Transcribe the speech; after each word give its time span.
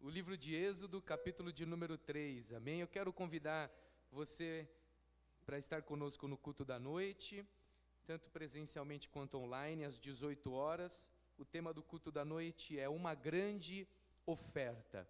o 0.00 0.08
livro 0.08 0.36
de 0.36 0.54
Êxodo, 0.54 1.02
capítulo 1.02 1.52
de 1.52 1.66
número 1.66 1.98
3. 1.98 2.52
Amém? 2.52 2.80
Eu 2.80 2.86
quero 2.86 3.12
convidar 3.12 3.70
você 4.12 4.68
para 5.44 5.58
estar 5.58 5.82
conosco 5.82 6.28
no 6.28 6.36
culto 6.36 6.64
da 6.64 6.78
noite, 6.78 7.44
tanto 8.06 8.30
presencialmente 8.30 9.08
quanto 9.08 9.36
online, 9.36 9.84
às 9.84 9.98
18 9.98 10.52
horas. 10.52 11.10
O 11.36 11.44
tema 11.44 11.72
do 11.72 11.82
culto 11.82 12.12
da 12.12 12.24
noite 12.24 12.78
é 12.78 12.88
uma 12.88 13.14
grande 13.14 13.88
oferta. 14.24 15.08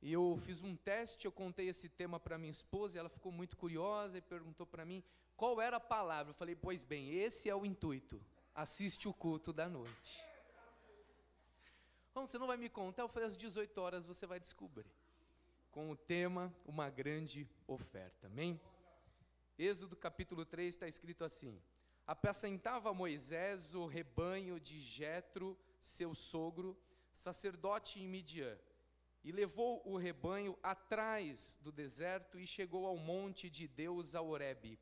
E 0.00 0.12
eu 0.12 0.40
fiz 0.44 0.62
um 0.62 0.76
teste, 0.76 1.26
eu 1.26 1.32
contei 1.32 1.68
esse 1.68 1.88
tema 1.88 2.20
para 2.20 2.38
minha 2.38 2.52
esposa, 2.52 2.96
e 2.96 3.00
ela 3.00 3.08
ficou 3.08 3.32
muito 3.32 3.56
curiosa 3.56 4.18
e 4.18 4.22
perguntou 4.22 4.66
para 4.66 4.84
mim 4.84 5.02
qual 5.36 5.60
era 5.60 5.78
a 5.78 5.80
palavra. 5.80 6.30
Eu 6.30 6.34
falei: 6.34 6.54
"Pois 6.54 6.84
bem, 6.84 7.12
esse 7.12 7.50
é 7.50 7.54
o 7.54 7.66
intuito. 7.66 8.22
Assiste 8.54 9.08
o 9.08 9.12
culto 9.12 9.52
da 9.52 9.68
noite." 9.68 10.22
Bom, 12.18 12.26
você 12.26 12.36
não 12.36 12.48
vai 12.48 12.56
me 12.56 12.68
contar, 12.68 13.02
eu 13.02 13.08
falei 13.08 13.28
às 13.28 13.36
18 13.36 13.80
horas 13.80 14.04
você 14.04 14.26
vai 14.26 14.40
descobrir. 14.40 14.90
Com 15.70 15.88
o 15.88 15.96
tema 15.96 16.52
Uma 16.66 16.90
grande 16.90 17.48
oferta. 17.64 18.26
Amém? 18.26 18.60
Êxodo 19.56 19.94
capítulo 19.94 20.44
3 20.44 20.74
está 20.74 20.88
escrito 20.88 21.22
assim: 21.22 21.62
Apacentava 22.04 22.92
Moisés 22.92 23.72
o 23.72 23.86
rebanho 23.86 24.58
de 24.58 24.80
Jetro, 24.80 25.56
seu 25.80 26.12
sogro, 26.12 26.76
sacerdote 27.12 28.00
em 28.00 28.08
Midian, 28.08 28.58
e 29.22 29.30
levou 29.30 29.80
o 29.84 29.96
rebanho 29.96 30.58
atrás 30.60 31.56
do 31.60 31.70
deserto 31.70 32.40
e 32.40 32.48
chegou 32.48 32.84
ao 32.84 32.96
monte 32.96 33.48
de 33.48 33.68
Deus 33.68 34.16
a 34.16 34.20
Horebe. 34.20 34.76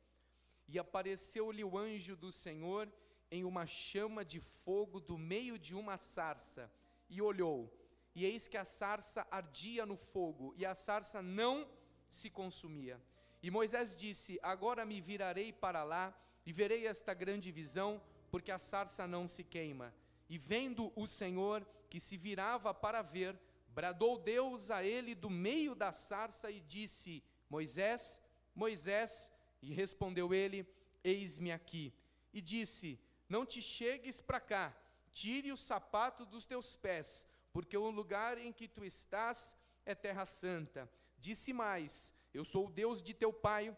E 0.67 0.79
apareceu-lhe 0.79 1.63
o 1.63 1.77
anjo 1.77 2.15
do 2.15 2.31
Senhor 2.31 2.91
em 3.29 3.45
uma 3.45 3.67
chama 3.67 4.25
de 4.25 4.39
fogo 4.39 4.99
do 4.99 5.19
meio 5.19 5.59
de 5.59 5.75
uma 5.75 5.99
sarça 5.99 6.71
e 7.09 7.21
olhou, 7.21 7.73
e 8.13 8.25
eis 8.25 8.47
que 8.47 8.57
a 8.57 8.65
sarça 8.65 9.27
ardia 9.29 9.85
no 9.85 9.95
fogo, 9.95 10.53
e 10.57 10.65
a 10.65 10.73
sarça 10.73 11.21
não 11.21 11.69
se 12.09 12.29
consumia. 12.29 13.01
E 13.43 13.51
Moisés 13.51 13.95
disse: 13.95 14.39
Agora 14.41 14.85
me 14.85 14.99
virarei 14.99 15.53
para 15.53 15.83
lá, 15.83 16.17
e 16.45 16.51
verei 16.51 16.87
esta 16.87 17.13
grande 17.13 17.51
visão, 17.51 18.01
porque 18.31 18.51
a 18.51 18.57
sarça 18.57 19.07
não 19.07 19.27
se 19.27 19.43
queima. 19.43 19.93
E 20.29 20.37
vendo 20.37 20.91
o 20.95 21.07
Senhor 21.07 21.65
que 21.89 21.99
se 21.99 22.17
virava 22.17 22.73
para 22.73 23.01
ver, 23.01 23.39
bradou 23.69 24.17
Deus 24.17 24.71
a 24.71 24.83
ele 24.83 25.13
do 25.13 25.29
meio 25.29 25.75
da 25.75 25.91
sarça 25.91 26.49
e 26.49 26.59
disse: 26.59 27.23
Moisés, 27.49 28.19
Moisés, 28.55 29.31
e 29.61 29.73
respondeu 29.73 30.33
ele: 30.33 30.67
Eis-me 31.03 31.51
aqui. 31.51 31.93
E 32.33 32.41
disse: 32.41 32.99
Não 33.29 33.45
te 33.45 33.61
chegues 33.61 34.19
para 34.19 34.39
cá 34.39 34.75
Tire 35.19 35.51
o 35.51 35.57
sapato 35.57 36.27
dos 36.27 36.45
teus 36.45 36.75
pés, 36.75 37.25
porque 37.51 37.75
o 37.75 37.89
lugar 37.89 38.37
em 38.37 38.53
que 38.53 38.67
tu 38.67 38.85
estás 38.85 39.57
é 39.83 39.95
terra 39.95 40.27
santa. 40.27 40.87
Disse 41.17 41.51
mais: 41.51 42.13
Eu 42.31 42.45
sou 42.45 42.67
o 42.67 42.71
Deus 42.71 43.01
de 43.01 43.15
teu 43.15 43.33
pai, 43.33 43.75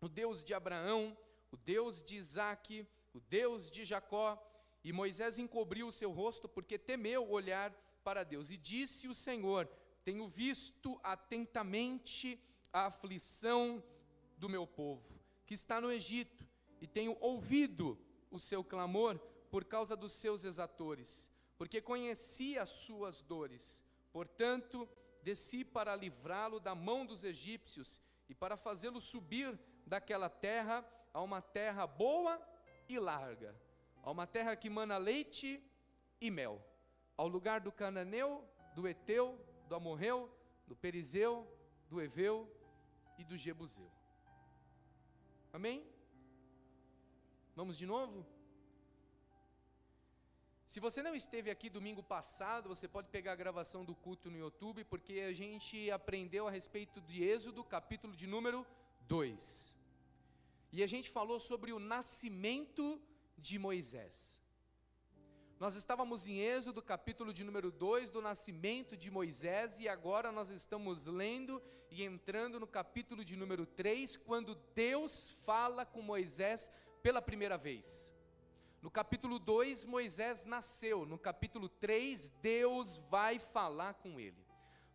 o 0.00 0.08
Deus 0.08 0.44
de 0.44 0.54
Abraão, 0.54 1.18
o 1.50 1.56
Deus 1.56 2.00
de 2.00 2.14
Isaque, 2.14 2.86
o 3.12 3.18
Deus 3.18 3.68
de 3.72 3.84
Jacó. 3.84 4.40
E 4.84 4.92
Moisés 4.92 5.36
encobriu 5.36 5.88
o 5.88 5.92
seu 5.92 6.12
rosto, 6.12 6.48
porque 6.48 6.78
temeu 6.78 7.28
olhar 7.28 7.72
para 8.04 8.22
Deus. 8.22 8.48
E 8.48 8.56
disse 8.56 9.08
o 9.08 9.14
Senhor: 9.16 9.68
Tenho 10.04 10.28
visto 10.28 11.00
atentamente 11.02 12.40
a 12.72 12.86
aflição 12.86 13.82
do 14.36 14.48
meu 14.48 14.64
povo, 14.64 15.20
que 15.44 15.54
está 15.54 15.80
no 15.80 15.90
Egito, 15.90 16.46
e 16.80 16.86
tenho 16.86 17.16
ouvido 17.20 17.98
o 18.30 18.38
seu 18.38 18.62
clamor 18.62 19.20
por 19.50 19.64
causa 19.64 19.96
dos 19.96 20.12
seus 20.12 20.44
exatores, 20.44 21.30
porque 21.56 21.80
conhecia 21.80 22.62
as 22.62 22.70
suas 22.70 23.20
dores. 23.20 23.84
Portanto, 24.12 24.88
desci 25.22 25.64
para 25.64 25.94
livrá-lo 25.96 26.60
da 26.60 26.74
mão 26.74 27.04
dos 27.04 27.24
egípcios 27.24 28.00
e 28.28 28.34
para 28.34 28.56
fazê-lo 28.56 29.00
subir 29.00 29.58
daquela 29.86 30.28
terra 30.28 30.84
a 31.12 31.20
uma 31.22 31.40
terra 31.40 31.86
boa 31.86 32.40
e 32.88 32.98
larga, 32.98 33.54
a 34.02 34.10
uma 34.10 34.26
terra 34.26 34.54
que 34.56 34.70
mana 34.70 34.96
leite 34.96 35.62
e 36.20 36.30
mel, 36.30 36.64
ao 37.16 37.28
lugar 37.28 37.60
do 37.60 37.72
cananeu, 37.72 38.44
do 38.74 38.86
eteu, 38.86 39.38
do 39.68 39.74
amorreu, 39.74 40.30
do 40.66 40.76
perizeu, 40.76 41.46
do 41.88 42.00
eveu 42.00 42.50
e 43.18 43.24
do 43.24 43.36
jebuseu. 43.36 43.90
Amém? 45.52 45.84
Vamos 47.56 47.76
de 47.76 47.86
novo? 47.86 48.24
Se 50.68 50.80
você 50.80 51.02
não 51.02 51.14
esteve 51.14 51.50
aqui 51.50 51.70
domingo 51.70 52.02
passado, 52.02 52.68
você 52.68 52.86
pode 52.86 53.08
pegar 53.08 53.32
a 53.32 53.42
gravação 53.42 53.86
do 53.86 53.94
culto 53.94 54.30
no 54.30 54.36
YouTube, 54.36 54.84
porque 54.84 55.20
a 55.20 55.32
gente 55.32 55.90
aprendeu 55.90 56.46
a 56.46 56.50
respeito 56.50 57.00
de 57.00 57.24
Êxodo, 57.24 57.64
capítulo 57.64 58.14
de 58.14 58.26
número 58.26 58.66
2. 59.06 59.74
E 60.70 60.82
a 60.82 60.86
gente 60.86 61.08
falou 61.08 61.40
sobre 61.40 61.72
o 61.72 61.78
nascimento 61.78 63.00
de 63.38 63.58
Moisés. 63.58 64.42
Nós 65.58 65.74
estávamos 65.74 66.28
em 66.28 66.38
Êxodo, 66.40 66.82
capítulo 66.82 67.32
de 67.32 67.44
número 67.44 67.72
2, 67.72 68.10
do 68.10 68.20
nascimento 68.20 68.94
de 68.94 69.10
Moisés, 69.10 69.80
e 69.80 69.88
agora 69.88 70.30
nós 70.30 70.50
estamos 70.50 71.06
lendo 71.06 71.62
e 71.90 72.04
entrando 72.04 72.60
no 72.60 72.66
capítulo 72.66 73.24
de 73.24 73.36
número 73.36 73.64
3, 73.64 74.18
quando 74.18 74.54
Deus 74.74 75.30
fala 75.46 75.86
com 75.86 76.02
Moisés 76.02 76.70
pela 77.02 77.22
primeira 77.22 77.56
vez. 77.56 78.17
No 78.88 78.92
capítulo 78.92 79.38
2, 79.38 79.84
Moisés 79.84 80.46
nasceu. 80.46 81.04
No 81.04 81.18
capítulo 81.18 81.68
3, 81.68 82.30
Deus 82.40 82.96
vai 83.10 83.38
falar 83.38 83.92
com 83.92 84.18
ele. 84.18 84.42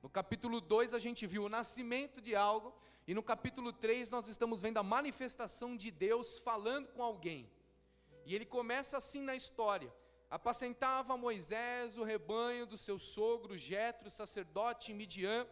No 0.01 0.09
capítulo 0.09 0.59
2, 0.59 0.95
a 0.95 0.97
gente 0.97 1.27
viu 1.27 1.43
o 1.43 1.47
nascimento 1.47 2.19
de 2.19 2.35
algo. 2.35 2.73
E 3.05 3.13
no 3.13 3.21
capítulo 3.21 3.71
3, 3.71 4.09
nós 4.09 4.27
estamos 4.27 4.63
vendo 4.63 4.79
a 4.79 4.83
manifestação 4.83 5.77
de 5.77 5.91
Deus 5.91 6.39
falando 6.39 6.87
com 6.87 7.03
alguém. 7.03 7.47
E 8.25 8.33
ele 8.33 8.47
começa 8.47 8.97
assim 8.97 9.21
na 9.21 9.35
história. 9.35 9.93
Apacentava 10.27 11.15
Moisés 11.15 11.95
o 11.95 12.03
rebanho 12.03 12.65
do 12.65 12.79
seu 12.79 12.97
sogro 12.97 13.55
Jetro, 13.55 14.09
sacerdote 14.09 14.91
em 14.91 14.95
Midian. 14.95 15.45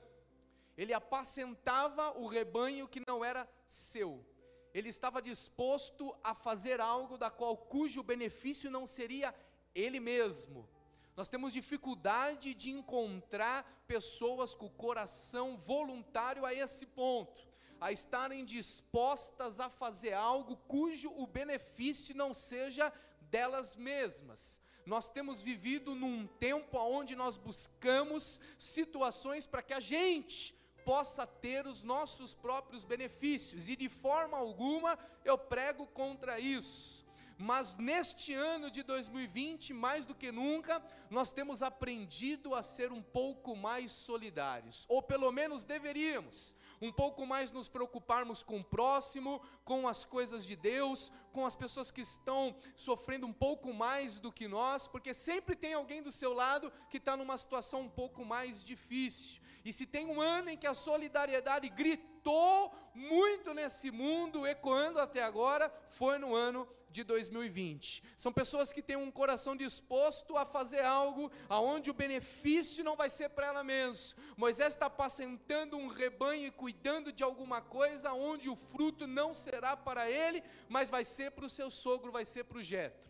Ele 0.76 0.96
apacentava 0.96 2.18
o 2.18 2.26
rebanho 2.26 2.88
que 2.88 3.04
não 3.06 3.24
era 3.24 3.48
seu 3.68 4.26
ele 4.74 4.90
estava 4.90 5.22
disposto 5.22 6.16
a 6.24 6.34
fazer 6.34 6.80
algo 6.80 7.18
da 7.18 7.30
qual 7.30 7.56
cujo 7.58 8.04
benefício 8.04 8.70
não 8.72 8.88
seria 8.88 9.34
ele 9.76 10.00
mesmo. 10.00 10.68
Nós 11.16 11.28
temos 11.30 11.54
dificuldade 11.54 12.54
de 12.54 12.70
encontrar 12.70 13.84
pessoas 13.86 14.56
com 14.56 14.68
o 14.68 14.70
coração 14.70 15.58
voluntário 15.58 16.46
a 16.46 16.54
esse 16.54 16.86
ponto, 16.86 17.48
a 17.80 17.92
estarem 17.92 18.46
dispostas 18.46 19.60
a 19.60 19.70
fazer 19.70 20.14
algo 20.14 20.56
cujo 20.68 21.12
o 21.16 21.28
benefício 21.28 22.16
não 22.16 22.34
seja 22.34 22.92
delas 23.30 23.76
mesmas. 23.76 24.62
Nós 24.86 25.10
temos 25.10 25.42
vivido 25.42 25.94
num 25.94 26.26
tempo 26.26 26.78
onde 26.78 27.16
nós 27.16 27.38
buscamos 27.38 28.40
situações 28.58 29.46
para 29.46 29.62
que 29.62 29.74
a 29.74 29.80
gente 29.80 30.56
possa 30.86 31.26
ter 31.26 31.66
os 31.68 31.84
nossos 31.84 32.34
próprios 32.34 32.84
benefícios, 32.84 33.70
e 33.70 33.76
de 33.76 33.90
forma 33.90 34.38
alguma 34.38 34.98
eu 35.24 35.38
prego 35.38 35.88
contra 35.88 36.40
isso. 36.40 37.02
Mas 37.38 37.76
neste 37.76 38.34
ano 38.36 38.70
de 38.70 38.84
2020, 38.84 39.74
mais 39.74 40.06
do 40.06 40.14
que 40.14 40.32
nunca, 40.32 40.82
nós 41.10 41.32
temos 41.32 41.64
aprendido 41.64 42.54
a 42.54 42.62
ser 42.62 42.92
um 42.92 43.02
pouco 43.02 43.56
mais 43.56 43.92
solidários, 43.92 44.86
ou 44.88 45.02
pelo 45.02 45.32
menos 45.32 45.64
deveríamos, 45.64 46.54
um 46.82 46.92
pouco 46.92 47.26
mais 47.26 47.52
nos 47.52 47.70
preocuparmos 47.70 48.42
com 48.42 48.60
o 48.60 48.64
próximo, 48.64 49.42
com 49.64 49.88
as 49.88 50.04
coisas 50.04 50.46
de 50.46 50.56
Deus, 50.56 51.12
com 51.32 51.46
as 51.46 51.56
pessoas 51.56 51.92
que 51.92 52.02
estão 52.02 52.56
sofrendo 52.76 53.28
um 53.28 53.34
pouco 53.34 53.74
mais 53.74 54.20
do 54.20 54.32
que 54.32 54.48
nós, 54.48 54.88
porque 54.88 55.14
sempre 55.14 55.56
tem 55.56 55.74
alguém 55.74 56.02
do 56.02 56.12
seu 56.12 56.34
lado 56.34 56.72
que 56.90 56.98
está 56.98 57.16
numa 57.16 57.38
situação 57.38 57.82
um 57.82 57.90
pouco 57.90 58.26
mais 58.26 58.64
difícil. 58.64 59.42
E 59.64 59.72
se 59.72 59.86
tem 59.86 60.08
um 60.08 60.20
ano 60.20 60.50
em 60.50 60.58
que 60.58 60.68
a 60.68 60.74
solidariedade 60.74 61.70
gritou 61.70 62.74
muito 62.94 63.54
nesse 63.54 63.92
mundo, 63.92 64.48
ecoando 64.48 65.00
até 65.00 65.22
agora, 65.22 65.72
foi 65.90 66.18
no 66.18 66.34
ano 66.34 66.68
de 66.92 67.04
2020. 67.04 68.04
São 68.18 68.32
pessoas 68.32 68.72
que 68.74 68.82
têm 68.82 68.96
um 68.96 69.10
coração 69.10 69.56
disposto 69.56 70.38
a 70.38 70.46
fazer 70.46 70.84
algo 70.84 71.32
aonde 71.48 71.90
o 71.90 71.94
benefício 71.94 72.84
não 72.84 72.96
vai 72.96 73.10
ser 73.10 73.30
para 73.30 73.48
ela 73.48 73.64
mesma. 73.64 74.22
Moisés 74.38 74.74
está 74.74 74.88
apacentando 74.88 75.78
um 75.78 75.88
rebanho 75.88 76.48
e 76.48 76.52
cuidando 76.52 77.12
de 77.12 77.24
alguma 77.24 77.62
coisa 77.62 78.14
onde 78.14 78.50
o 78.50 78.56
fruto 78.56 79.08
não 79.08 79.34
será 79.34 79.76
para 79.76 80.10
ele, 80.10 80.44
mas 80.68 80.90
vai 80.90 81.04
ser 81.04 81.32
para 81.32 81.46
o 81.46 81.50
seu 81.50 81.72
sogro, 81.72 82.12
vai 82.12 82.26
ser 82.26 82.44
para 82.44 82.58
o 82.58 82.64
Jetro. 82.64 83.10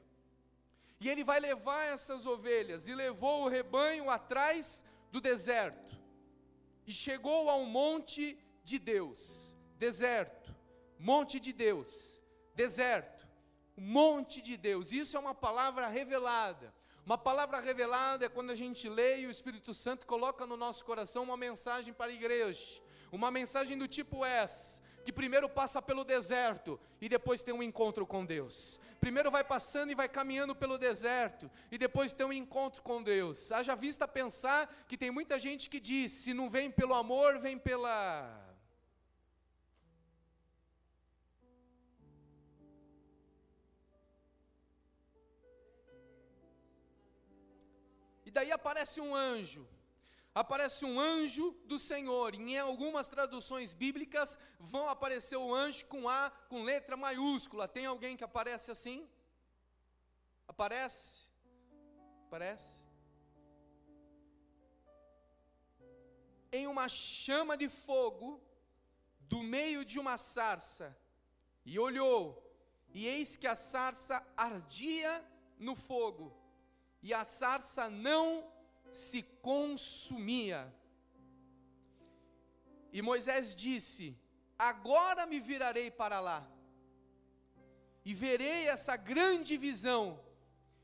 E 0.99 1.09
ele 1.09 1.23
vai 1.23 1.39
levar 1.39 1.87
essas 1.87 2.25
ovelhas 2.25 2.87
e 2.87 2.93
levou 2.93 3.43
o 3.43 3.49
rebanho 3.49 4.09
atrás 4.09 4.85
do 5.11 5.19
deserto 5.19 5.99
e 6.85 6.93
chegou 6.93 7.49
ao 7.49 7.65
monte 7.65 8.37
de 8.63 8.77
Deus, 8.77 9.55
deserto, 9.77 10.55
monte 10.99 11.39
de 11.39 11.51
Deus, 11.51 12.21
deserto, 12.55 13.20
monte 13.75 14.41
de 14.41 14.57
Deus. 14.57 14.91
Isso 14.91 15.15
é 15.15 15.19
uma 15.19 15.35
palavra 15.35 15.87
revelada. 15.87 16.73
Uma 17.05 17.17
palavra 17.17 17.59
revelada 17.59 18.25
é 18.25 18.29
quando 18.29 18.51
a 18.51 18.55
gente 18.55 18.87
lê 18.87 19.21
e 19.21 19.27
o 19.27 19.31
Espírito 19.31 19.73
Santo 19.73 20.05
coloca 20.05 20.45
no 20.45 20.55
nosso 20.55 20.85
coração 20.85 21.23
uma 21.23 21.35
mensagem 21.35 21.93
para 21.93 22.11
a 22.11 22.13
igreja. 22.13 22.81
Uma 23.11 23.31
mensagem 23.31 23.77
do 23.77 23.87
tipo 23.87 24.23
essa, 24.23 24.79
que 25.03 25.11
primeiro 25.11 25.49
passa 25.49 25.81
pelo 25.81 26.03
deserto 26.03 26.79
e 27.01 27.09
depois 27.09 27.43
tem 27.43 27.53
um 27.53 27.63
encontro 27.63 28.05
com 28.05 28.25
Deus. 28.25 28.79
Primeiro 28.99 29.31
vai 29.31 29.43
passando 29.43 29.91
e 29.91 29.95
vai 29.95 30.07
caminhando 30.07 30.55
pelo 30.55 30.77
deserto 30.77 31.49
e 31.71 31.77
depois 31.77 32.13
tem 32.13 32.25
um 32.25 32.31
encontro 32.31 32.83
com 32.83 33.01
Deus. 33.01 33.51
Haja 33.51 33.75
vista 33.75 34.07
pensar 34.07 34.71
que 34.87 34.95
tem 34.95 35.09
muita 35.09 35.39
gente 35.39 35.69
que 35.69 35.79
diz: 35.79 36.11
se 36.11 36.33
não 36.33 36.49
vem 36.49 36.69
pelo 36.69 36.93
amor, 36.93 37.39
vem 37.39 37.57
pela 37.57 38.40
E 48.31 48.33
daí 48.33 48.49
aparece 48.49 49.01
um 49.01 49.13
anjo. 49.13 49.67
Aparece 50.33 50.85
um 50.85 50.97
anjo 50.97 51.51
do 51.65 51.77
Senhor. 51.77 52.33
E 52.33 52.37
em 52.37 52.57
algumas 52.57 53.09
traduções 53.09 53.73
bíblicas 53.73 54.39
vão 54.57 54.87
aparecer 54.87 55.35
o 55.35 55.53
anjo 55.53 55.85
com 55.87 56.07
A, 56.07 56.31
com 56.47 56.63
letra 56.63 56.95
maiúscula. 56.95 57.67
Tem 57.67 57.85
alguém 57.85 58.15
que 58.15 58.23
aparece 58.23 58.71
assim? 58.71 59.05
Aparece? 60.47 61.27
Aparece? 62.27 62.87
Em 66.53 66.67
uma 66.67 66.87
chama 66.87 67.57
de 67.57 67.67
fogo, 67.67 68.41
do 69.19 69.43
meio 69.43 69.83
de 69.83 69.99
uma 69.99 70.17
sarça, 70.17 70.97
e 71.65 71.77
olhou, 71.77 72.21
e 72.93 73.07
eis 73.07 73.35
que 73.35 73.47
a 73.47 73.57
sarça 73.57 74.25
ardia 74.37 75.21
no 75.59 75.75
fogo 75.75 76.40
e 77.01 77.13
a 77.13 77.25
sarça 77.25 77.89
não 77.89 78.45
se 78.91 79.23
consumia. 79.41 80.73
E 82.91 83.01
Moisés 83.01 83.55
disse: 83.55 84.17
Agora 84.57 85.25
me 85.25 85.39
virarei 85.39 85.89
para 85.89 86.19
lá, 86.19 86.47
e 88.03 88.13
verei 88.13 88.67
essa 88.67 88.95
grande 88.95 89.57
visão. 89.57 90.19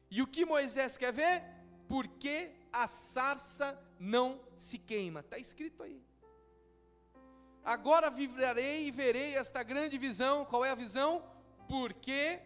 E 0.09 0.21
o 0.21 0.27
que 0.27 0.45
Moisés 0.45 0.97
quer 0.97 1.11
ver? 1.11 1.43
Porque 1.87 2.51
a 2.71 2.87
sarça 2.87 3.77
não 3.99 4.41
se 4.55 4.77
queima. 4.77 5.19
Está 5.19 5.37
escrito 5.37 5.83
aí. 5.83 6.01
Agora 7.63 8.09
vivrarei 8.09 8.87
e 8.87 8.91
verei 8.91 9.35
esta 9.35 9.61
grande 9.61 9.97
visão. 9.97 10.45
Qual 10.45 10.63
é 10.63 10.71
a 10.71 10.75
visão? 10.75 11.23
Porque 11.67 12.39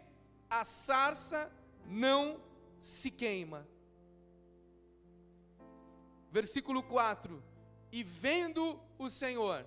a 0.50 0.65
sarça 0.65 1.51
não 1.85 2.41
se 2.81 3.12
queima. 3.12 3.66
Versículo 6.31 6.81
4: 6.81 7.42
E 7.92 8.04
vendo 8.04 8.81
o 8.98 9.10
Senhor, 9.10 9.66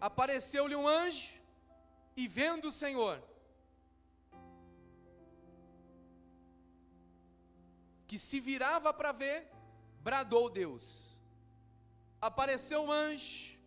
apareceu-lhe 0.00 0.76
um 0.76 0.86
anjo, 0.86 1.34
e 2.16 2.28
vendo 2.28 2.68
o 2.68 2.72
Senhor, 2.72 3.22
que 8.06 8.18
se 8.18 8.38
virava 8.38 8.94
para 8.94 9.12
ver, 9.12 9.50
bradou 10.00 10.48
Deus. 10.48 11.18
Apareceu 12.20 12.84
o 12.84 12.92
anjo, 12.92 13.58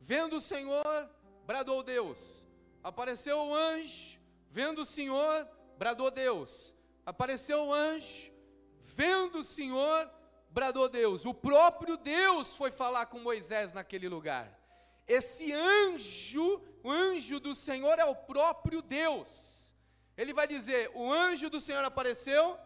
vendo 0.00 0.36
o 0.36 0.40
Senhor, 0.40 1.08
bradou 1.46 1.82
Deus. 1.82 2.46
Apareceu 2.82 3.38
o 3.38 3.54
anjo, 3.54 4.18
vendo 4.50 4.82
o 4.82 4.86
Senhor, 4.86 5.48
bradou 5.78 6.10
Deus. 6.10 6.74
Apareceu 7.08 7.64
o 7.64 7.72
anjo, 7.72 8.30
vendo 8.82 9.38
o 9.38 9.44
Senhor, 9.44 10.10
bradou 10.50 10.90
Deus. 10.90 11.24
O 11.24 11.32
próprio 11.32 11.96
Deus 11.96 12.54
foi 12.54 12.70
falar 12.70 13.06
com 13.06 13.18
Moisés 13.18 13.72
naquele 13.72 14.06
lugar. 14.10 14.46
Esse 15.06 15.50
anjo, 15.50 16.62
o 16.84 16.90
anjo 16.90 17.40
do 17.40 17.54
Senhor 17.54 17.98
é 17.98 18.04
o 18.04 18.14
próprio 18.14 18.82
Deus. 18.82 19.74
Ele 20.18 20.34
vai 20.34 20.46
dizer: 20.46 20.90
o 20.94 21.10
anjo 21.10 21.48
do 21.48 21.62
Senhor 21.62 21.82
apareceu. 21.82 22.58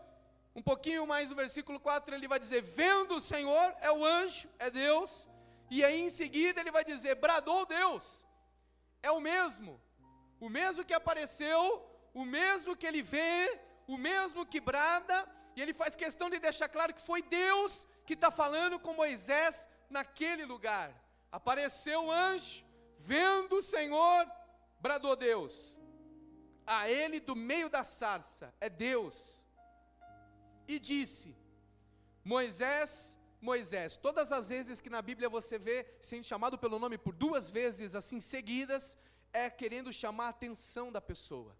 Um 0.56 0.60
pouquinho 0.60 1.06
mais 1.06 1.30
no 1.30 1.36
versículo 1.36 1.78
4, 1.78 2.12
ele 2.12 2.26
vai 2.26 2.40
dizer: 2.40 2.62
vendo 2.62 3.18
o 3.18 3.20
Senhor, 3.20 3.76
é 3.80 3.92
o 3.92 4.04
anjo, 4.04 4.48
é 4.58 4.68
Deus. 4.68 5.28
E 5.70 5.84
aí 5.84 6.00
em 6.00 6.10
seguida 6.10 6.60
ele 6.60 6.72
vai 6.72 6.84
dizer: 6.84 7.14
bradou 7.14 7.64
Deus. 7.64 8.26
É 9.04 9.10
o 9.12 9.20
mesmo. 9.20 9.80
O 10.40 10.48
mesmo 10.48 10.84
que 10.84 10.92
apareceu, 10.92 11.88
o 12.12 12.24
mesmo 12.24 12.74
que 12.74 12.88
ele 12.88 13.02
vê, 13.02 13.60
o 13.86 13.96
mesmo 13.96 14.46
que 14.46 14.60
brada, 14.60 15.28
e 15.56 15.62
ele 15.62 15.74
faz 15.74 15.94
questão 15.94 16.30
de 16.30 16.38
deixar 16.38 16.68
claro 16.68 16.94
que 16.94 17.00
foi 17.00 17.22
Deus 17.22 17.86
que 18.06 18.14
está 18.14 18.30
falando 18.30 18.78
com 18.78 18.94
Moisés 18.94 19.68
naquele 19.88 20.44
lugar. 20.44 20.92
Apareceu 21.30 22.04
o 22.04 22.10
anjo, 22.10 22.64
vendo 22.98 23.56
o 23.56 23.62
Senhor, 23.62 24.30
bradou 24.80 25.14
Deus. 25.16 25.80
A 26.66 26.88
ele 26.88 27.20
do 27.20 27.34
meio 27.34 27.68
da 27.68 27.84
sarça, 27.84 28.54
é 28.60 28.68
Deus. 28.68 29.44
E 30.66 30.78
disse: 30.78 31.36
Moisés, 32.24 33.18
Moisés. 33.40 33.96
Todas 33.96 34.30
as 34.30 34.48
vezes 34.48 34.80
que 34.80 34.88
na 34.88 35.02
Bíblia 35.02 35.28
você 35.28 35.58
vê 35.58 35.86
sendo 36.02 36.24
chamado 36.24 36.56
pelo 36.56 36.78
nome 36.78 36.96
por 36.96 37.14
duas 37.14 37.50
vezes 37.50 37.94
assim 37.94 38.20
seguidas, 38.20 38.96
é 39.32 39.50
querendo 39.50 39.92
chamar 39.92 40.26
a 40.26 40.28
atenção 40.30 40.92
da 40.92 41.00
pessoa. 41.00 41.56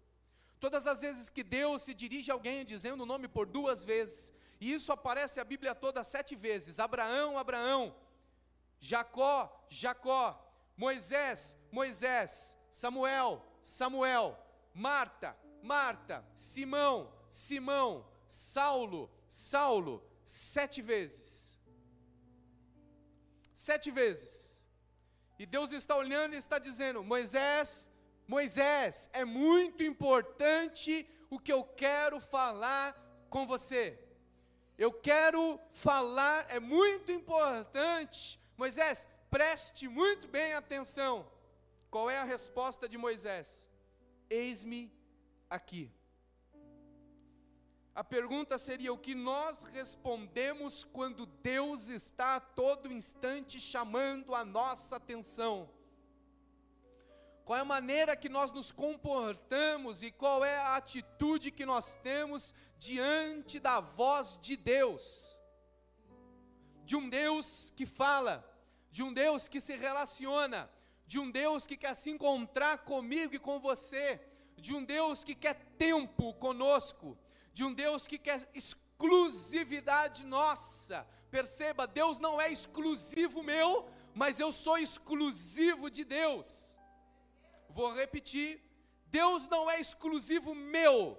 Todas 0.63 0.87
as 0.87 1.01
vezes 1.01 1.29
que 1.29 1.43
Deus 1.43 1.81
se 1.81 1.93
dirige 1.93 2.31
a 2.31 2.33
alguém 2.35 2.63
dizendo 2.63 3.01
o 3.03 3.05
nome 3.05 3.27
por 3.27 3.45
duas 3.45 3.83
vezes, 3.83 4.31
e 4.61 4.71
isso 4.71 4.93
aparece 4.93 5.41
a 5.41 5.43
Bíblia 5.43 5.75
toda 5.75 6.05
sete 6.05 6.37
vezes: 6.37 6.79
Abraão, 6.79 7.37
Abraão, 7.37 7.93
Jacó, 8.79 9.37
Jacó, 9.67 10.25
Moisés, 10.77 11.53
Moisés, 11.69 12.55
Samuel, 12.71 13.45
Samuel, 13.61 14.39
Marta, 14.73 15.35
Marta, 15.61 16.25
Simão, 16.33 17.11
Simão, 17.29 18.07
Saulo, 18.29 19.11
Saulo, 19.27 20.01
sete 20.25 20.81
vezes. 20.81 21.59
Sete 23.53 23.91
vezes. 23.91 24.65
E 25.37 25.45
Deus 25.45 25.73
está 25.73 25.97
olhando 25.97 26.35
e 26.35 26.37
está 26.37 26.57
dizendo: 26.57 27.03
Moisés, 27.03 27.89
Moisés, 28.27 29.09
é 29.13 29.25
muito 29.25 29.83
importante 29.83 31.07
o 31.29 31.39
que 31.39 31.51
eu 31.51 31.63
quero 31.63 32.19
falar 32.19 32.95
com 33.29 33.45
você. 33.45 33.99
Eu 34.77 34.91
quero 34.91 35.59
falar, 35.71 36.45
é 36.49 36.59
muito 36.59 37.11
importante. 37.11 38.39
Moisés, 38.57 39.07
preste 39.29 39.87
muito 39.87 40.27
bem 40.27 40.53
atenção. 40.53 41.29
Qual 41.89 42.09
é 42.09 42.17
a 42.17 42.23
resposta 42.23 42.87
de 42.89 42.97
Moisés? 42.97 43.69
Eis-me 44.29 44.91
aqui. 45.49 45.91
A 47.95 48.03
pergunta 48.03 48.57
seria: 48.57 48.91
o 48.91 48.97
que 48.97 49.13
nós 49.13 49.63
respondemos 49.65 50.83
quando 50.83 51.25
Deus 51.25 51.87
está 51.87 52.37
a 52.37 52.39
todo 52.39 52.91
instante 52.91 53.59
chamando 53.59 54.33
a 54.33 54.43
nossa 54.43 54.95
atenção? 54.95 55.69
Qual 57.45 57.57
é 57.57 57.61
a 57.61 57.65
maneira 57.65 58.15
que 58.15 58.29
nós 58.29 58.51
nos 58.51 58.71
comportamos 58.71 60.01
e 60.01 60.11
qual 60.11 60.45
é 60.45 60.57
a 60.57 60.75
atitude 60.77 61.51
que 61.51 61.65
nós 61.65 61.95
temos 61.95 62.53
diante 62.77 63.59
da 63.59 63.79
voz 63.79 64.39
de 64.41 64.55
Deus. 64.55 65.39
De 66.85 66.95
um 66.95 67.09
Deus 67.09 67.71
que 67.75 67.85
fala, 67.85 68.49
de 68.91 69.03
um 69.03 69.13
Deus 69.13 69.47
que 69.47 69.59
se 69.59 69.75
relaciona, 69.75 70.69
de 71.05 71.19
um 71.19 71.29
Deus 71.29 71.67
que 71.67 71.75
quer 71.75 71.95
se 71.95 72.09
encontrar 72.09 72.79
comigo 72.79 73.35
e 73.35 73.39
com 73.39 73.59
você, 73.59 74.21
de 74.57 74.73
um 74.73 74.83
Deus 74.83 75.23
que 75.23 75.35
quer 75.35 75.55
tempo 75.77 76.33
conosco, 76.35 77.17
de 77.53 77.63
um 77.63 77.73
Deus 77.73 78.07
que 78.07 78.17
quer 78.17 78.49
exclusividade 78.53 80.25
nossa. 80.25 81.05
Perceba, 81.29 81.85
Deus 81.85 82.19
não 82.19 82.39
é 82.39 82.51
exclusivo 82.51 83.43
meu, 83.43 83.89
mas 84.13 84.39
eu 84.39 84.51
sou 84.53 84.77
exclusivo 84.77 85.89
de 85.89 86.05
Deus. 86.05 86.72
Vou 87.73 87.91
repetir: 87.93 88.61
Deus 89.07 89.47
não 89.47 89.69
é 89.69 89.79
exclusivo 89.79 90.55
meu. 90.55 91.17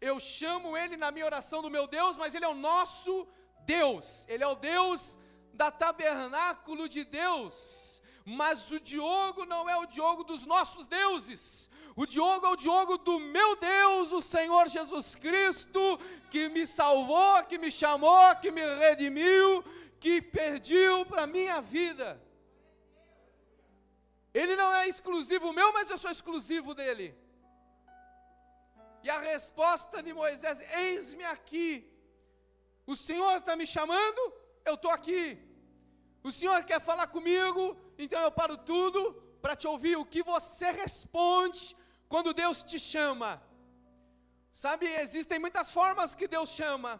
Eu 0.00 0.20
chamo 0.20 0.76
Ele 0.76 0.96
na 0.96 1.10
minha 1.10 1.24
oração 1.24 1.62
do 1.62 1.70
meu 1.70 1.86
Deus, 1.86 2.16
mas 2.16 2.34
Ele 2.34 2.44
é 2.44 2.48
o 2.48 2.62
nosso 2.70 3.26
Deus. 3.64 4.26
Ele 4.28 4.44
é 4.44 4.46
o 4.46 4.54
Deus 4.54 5.18
da 5.54 5.70
tabernáculo 5.70 6.88
de 6.88 7.02
Deus. 7.04 8.02
Mas 8.24 8.70
o 8.70 8.78
Diogo 8.78 9.44
não 9.44 9.68
é 9.70 9.76
o 9.76 9.86
Diogo 9.86 10.22
dos 10.24 10.44
nossos 10.44 10.86
deuses. 10.86 11.70
O 11.94 12.04
Diogo 12.04 12.44
é 12.44 12.50
o 12.50 12.56
Diogo 12.56 12.98
do 12.98 13.18
meu 13.18 13.56
Deus, 13.56 14.12
o 14.12 14.20
Senhor 14.20 14.68
Jesus 14.68 15.14
Cristo, 15.14 15.98
que 16.30 16.48
me 16.50 16.66
salvou, 16.66 17.42
que 17.44 17.56
me 17.56 17.72
chamou, 17.72 18.36
que 18.36 18.50
me 18.50 18.60
redimiu, 18.76 19.64
que 19.98 20.20
pediu 20.20 21.06
para 21.06 21.22
a 21.22 21.26
minha 21.26 21.58
vida. 21.62 22.20
Ele 24.40 24.54
não 24.60 24.70
é 24.80 24.82
exclusivo 24.92 25.52
meu, 25.58 25.68
mas 25.76 25.88
eu 25.90 25.98
sou 26.02 26.10
exclusivo 26.10 26.74
dele. 26.80 27.06
E 29.06 29.08
a 29.16 29.18
resposta 29.32 30.02
de 30.06 30.12
Moisés: 30.22 30.58
Eis-me 30.84 31.24
aqui. 31.36 31.70
O 32.92 32.94
Senhor 33.06 33.34
está 33.38 33.54
me 33.60 33.66
chamando, 33.76 34.20
eu 34.64 34.74
estou 34.74 34.90
aqui. 34.98 35.22
O 36.28 36.30
Senhor 36.38 36.58
quer 36.70 36.80
falar 36.90 37.06
comigo, 37.16 37.62
então 38.04 38.20
eu 38.26 38.30
paro 38.40 38.56
tudo 38.72 39.00
para 39.40 39.56
te 39.56 39.66
ouvir. 39.72 39.96
O 39.96 40.04
que 40.12 40.22
você 40.34 40.70
responde 40.70 41.74
quando 42.12 42.36
Deus 42.42 42.62
te 42.62 42.78
chama? 42.78 43.30
Sabe, 44.64 44.86
existem 45.06 45.38
muitas 45.38 45.70
formas 45.78 46.14
que 46.14 46.28
Deus 46.36 46.50
chama. 46.50 46.92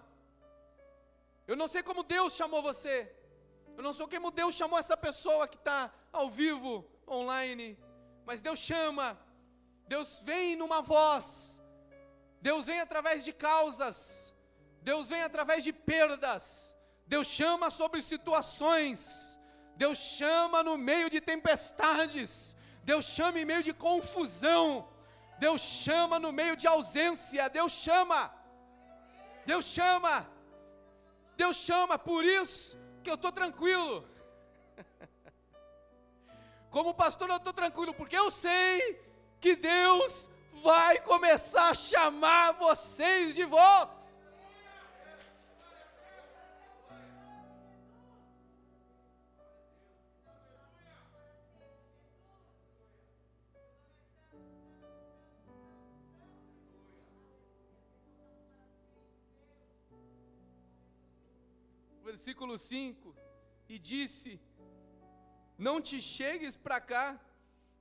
Eu 1.46 1.56
não 1.60 1.68
sei 1.68 1.82
como 1.82 2.02
Deus 2.16 2.32
chamou 2.40 2.62
você. 2.70 2.96
Eu 3.76 3.82
não 3.86 3.92
sei 3.92 4.06
como 4.14 4.36
Deus 4.42 4.54
chamou 4.54 4.78
essa 4.78 4.96
pessoa 4.96 5.46
que 5.46 5.58
está 5.62 5.92
ao 6.12 6.28
vivo, 6.30 6.72
online. 7.08 7.78
Mas 8.24 8.40
Deus 8.40 8.58
chama. 8.58 9.18
Deus 9.86 10.20
vem 10.20 10.56
numa 10.56 10.80
voz. 10.82 11.62
Deus 12.40 12.66
vem 12.66 12.80
através 12.80 13.24
de 13.24 13.32
causas. 13.32 14.34
Deus 14.82 15.08
vem 15.08 15.22
através 15.22 15.62
de 15.64 15.72
perdas. 15.72 16.76
Deus 17.06 17.26
chama 17.26 17.70
sobre 17.70 18.02
situações. 18.02 19.38
Deus 19.76 19.98
chama 19.98 20.62
no 20.62 20.76
meio 20.76 21.08
de 21.08 21.20
tempestades. 21.20 22.56
Deus 22.82 23.04
chama 23.04 23.38
em 23.40 23.44
meio 23.44 23.62
de 23.62 23.72
confusão. 23.72 24.88
Deus 25.38 25.60
chama 25.60 26.18
no 26.18 26.32
meio 26.32 26.56
de 26.56 26.66
ausência. 26.66 27.48
Deus 27.48 27.72
chama. 27.72 28.32
Deus 29.44 29.64
chama. 29.64 30.26
Deus 31.36 31.56
chama, 31.56 31.98
por 31.98 32.24
isso 32.24 32.76
que 33.02 33.10
eu 33.10 33.14
estou 33.14 33.30
tranquilo. 33.30 34.08
Como 36.76 36.92
pastor, 36.92 37.30
eu 37.30 37.38
estou 37.38 37.54
tranquilo, 37.54 37.94
porque 37.94 38.14
eu 38.14 38.30
sei 38.30 39.00
que 39.40 39.56
Deus 39.56 40.28
vai 40.62 41.00
começar 41.00 41.70
a 41.70 41.74
chamar 41.74 42.52
vocês 42.52 43.34
de 43.34 43.46
volta. 43.46 43.96
Versículo 62.04 62.58
5: 62.58 63.16
E 63.66 63.78
disse: 63.78 64.38
Não 65.58 65.80
te 65.80 66.00
chegues 66.00 66.54
para 66.54 66.80
cá, 66.80 67.18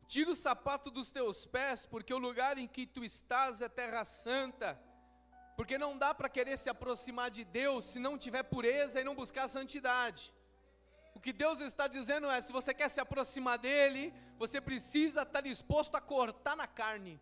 Tira 0.08 0.29
o 0.32 0.36
sapato 0.36 0.91
dos 0.91 1.10
teus 1.10 1.46
pés, 1.46 1.86
porque 1.86 2.13
o 2.13 2.20
lugar 2.20 2.58
em 2.58 2.67
que 2.67 2.86
tu 2.86 3.03
estás 3.03 3.60
é 3.60 3.67
terra 3.67 4.05
santa. 4.05 4.79
Porque 5.55 5.77
não 5.77 5.98
dá 5.98 6.13
para 6.13 6.29
querer 6.29 6.58
se 6.58 6.70
aproximar 6.70 7.32
de 7.32 7.44
Deus 7.44 7.86
se 7.86 8.00
não 8.00 8.17
tiver 8.17 8.44
pureza 8.44 9.00
e 9.00 9.03
não 9.03 9.15
buscar 9.15 9.48
santidade. 9.48 10.34
O 11.15 11.20
que 11.20 11.34
Deus 11.34 11.60
está 11.60 11.88
dizendo 11.88 12.29
é: 12.29 12.39
se 12.41 12.51
você 12.51 12.74
quer 12.74 12.89
se 12.89 13.00
aproximar 13.00 13.58
dEle, 13.58 14.13
você 14.38 14.62
precisa 14.62 15.24
estar 15.24 15.41
disposto 15.41 15.96
a 15.96 16.01
cortar 16.01 16.55
na 16.55 16.67
carne. 16.67 17.20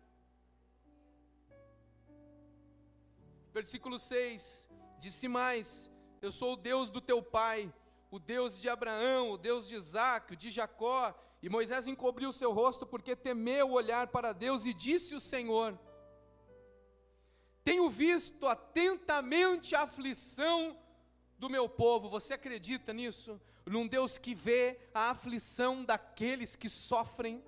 Versículo 3.52 3.98
6: 3.98 4.68
Disse 4.98 5.26
mais: 5.26 5.90
Eu 6.20 6.32
sou 6.32 6.52
o 6.52 6.56
Deus 6.56 6.90
do 6.90 7.00
teu 7.00 7.22
pai, 7.22 7.72
o 8.14 8.18
Deus 8.20 8.60
de 8.60 8.68
Abraão, 8.68 9.32
o 9.32 9.36
Deus 9.36 9.66
de 9.66 9.74
Isaac, 9.74 10.32
o 10.32 10.36
de 10.36 10.48
Jacó. 10.48 11.12
E 11.42 11.48
Moisés 11.48 11.88
encobriu 11.88 12.32
seu 12.32 12.52
rosto 12.52 12.86
porque 12.86 13.16
temeu 13.16 13.72
olhar 13.72 14.06
para 14.06 14.32
Deus 14.32 14.64
e 14.64 14.72
disse 14.72 15.16
o 15.16 15.20
Senhor: 15.20 15.76
Tenho 17.64 17.90
visto 17.90 18.46
atentamente 18.46 19.74
a 19.74 19.82
aflição 19.82 20.78
do 21.40 21.50
meu 21.50 21.68
povo. 21.68 22.08
Você 22.08 22.34
acredita 22.34 22.92
nisso? 22.92 23.40
Num 23.66 23.84
Deus 23.84 24.16
que 24.16 24.32
vê 24.32 24.78
a 24.94 25.10
aflição 25.10 25.84
daqueles 25.84 26.54
que 26.54 26.68
sofrem? 26.68 27.44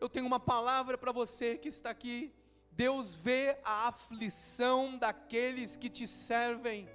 Eu 0.00 0.08
tenho 0.08 0.26
uma 0.26 0.38
palavra 0.38 0.96
para 0.96 1.10
você 1.10 1.58
que 1.58 1.68
está 1.68 1.90
aqui. 1.90 2.32
Deus 2.70 3.12
vê 3.12 3.58
a 3.64 3.88
aflição 3.88 4.96
daqueles 4.96 5.74
que 5.74 5.90
te 5.90 6.06
servem. 6.06 6.88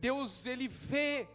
Deus, 0.00 0.46
Ele 0.46 0.66
vê, 0.66 1.28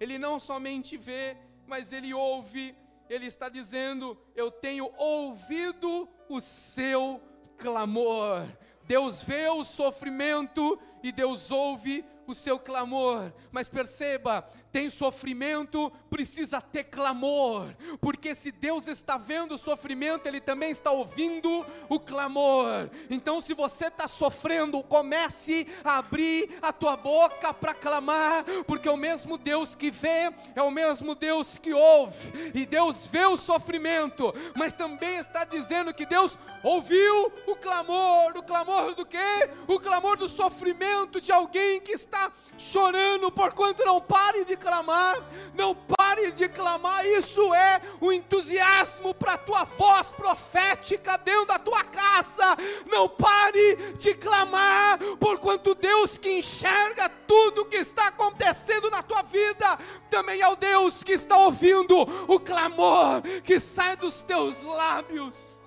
Ele 0.00 0.18
não 0.18 0.40
somente 0.40 0.96
vê, 0.96 1.36
mas 1.66 1.92
Ele 1.92 2.12
ouve 2.12 2.74
ele 3.10 3.26
está 3.26 3.48
dizendo: 3.48 4.16
Eu 4.36 4.52
tenho 4.52 4.88
ouvido 4.96 6.08
o 6.28 6.40
seu 6.40 7.20
clamor. 7.58 8.46
Deus 8.84 9.22
vê 9.24 9.48
o 9.48 9.64
sofrimento 9.64 10.80
e 11.02 11.12
Deus 11.12 11.50
ouve 11.50 12.04
o 12.26 12.34
seu 12.34 12.58
clamor. 12.58 13.32
Mas 13.50 13.68
perceba, 13.68 14.48
tem 14.70 14.88
sofrimento, 14.88 15.90
precisa 16.08 16.60
ter 16.60 16.84
clamor, 16.84 17.74
porque 18.00 18.34
se 18.36 18.52
Deus 18.52 18.86
está 18.86 19.16
vendo 19.16 19.56
o 19.56 19.58
sofrimento, 19.58 20.26
Ele 20.26 20.40
também 20.40 20.70
está 20.70 20.92
ouvindo 20.92 21.66
o 21.88 21.98
clamor. 21.98 22.88
Então, 23.08 23.40
se 23.40 23.52
você 23.52 23.86
está 23.86 24.06
sofrendo, 24.06 24.82
comece 24.84 25.66
a 25.82 25.98
abrir 25.98 26.58
a 26.62 26.72
tua 26.72 26.96
boca 26.96 27.52
para 27.52 27.74
clamar, 27.74 28.44
porque 28.66 28.88
o 28.88 28.96
mesmo 28.96 29.36
Deus 29.36 29.74
que 29.74 29.90
vê 29.90 30.32
é 30.54 30.62
o 30.62 30.70
mesmo 30.70 31.14
Deus 31.16 31.58
que 31.58 31.72
ouve, 31.74 32.52
e 32.54 32.64
Deus 32.64 33.06
vê 33.06 33.24
o 33.24 33.36
sofrimento, 33.36 34.32
mas 34.54 34.72
também 34.72 35.16
está 35.16 35.44
dizendo 35.44 35.92
que 35.92 36.06
Deus 36.06 36.38
ouviu 36.62 37.32
o 37.46 37.56
clamor, 37.56 38.36
o 38.36 38.42
clamor 38.42 38.94
do 38.94 39.04
quê? 39.04 39.18
O 39.66 39.80
clamor 39.80 40.16
do 40.16 40.28
sofrimento 40.28 40.89
de 41.20 41.32
alguém 41.32 41.80
que 41.80 41.92
está 41.92 42.32
chorando, 42.58 43.30
porquanto 43.30 43.84
não 43.84 44.00
pare 44.00 44.44
de 44.44 44.56
clamar, 44.56 45.16
não 45.54 45.74
pare 45.74 46.30
de 46.32 46.48
clamar, 46.48 47.06
isso 47.06 47.54
é 47.54 47.80
o 48.00 48.12
entusiasmo 48.12 49.14
para 49.14 49.34
a 49.34 49.38
tua 49.38 49.64
voz 49.64 50.12
profética 50.12 51.16
dentro 51.18 51.46
da 51.46 51.58
tua 51.58 51.84
casa, 51.84 52.56
não 52.86 53.08
pare 53.08 53.94
de 53.98 54.14
clamar, 54.14 54.98
porquanto 55.18 55.74
Deus 55.74 56.18
que 56.18 56.30
enxerga 56.30 57.08
tudo 57.26 57.64
que 57.64 57.76
está 57.76 58.08
acontecendo 58.08 58.90
na 58.90 59.02
tua 59.02 59.22
vida, 59.22 59.78
também 60.10 60.40
é 60.40 60.48
o 60.48 60.56
Deus 60.56 61.02
que 61.02 61.12
está 61.12 61.36
ouvindo 61.38 61.96
o 62.28 62.40
clamor 62.40 63.22
que 63.44 63.58
sai 63.58 63.96
dos 63.96 64.22
teus 64.22 64.62
lábios, 64.62 65.62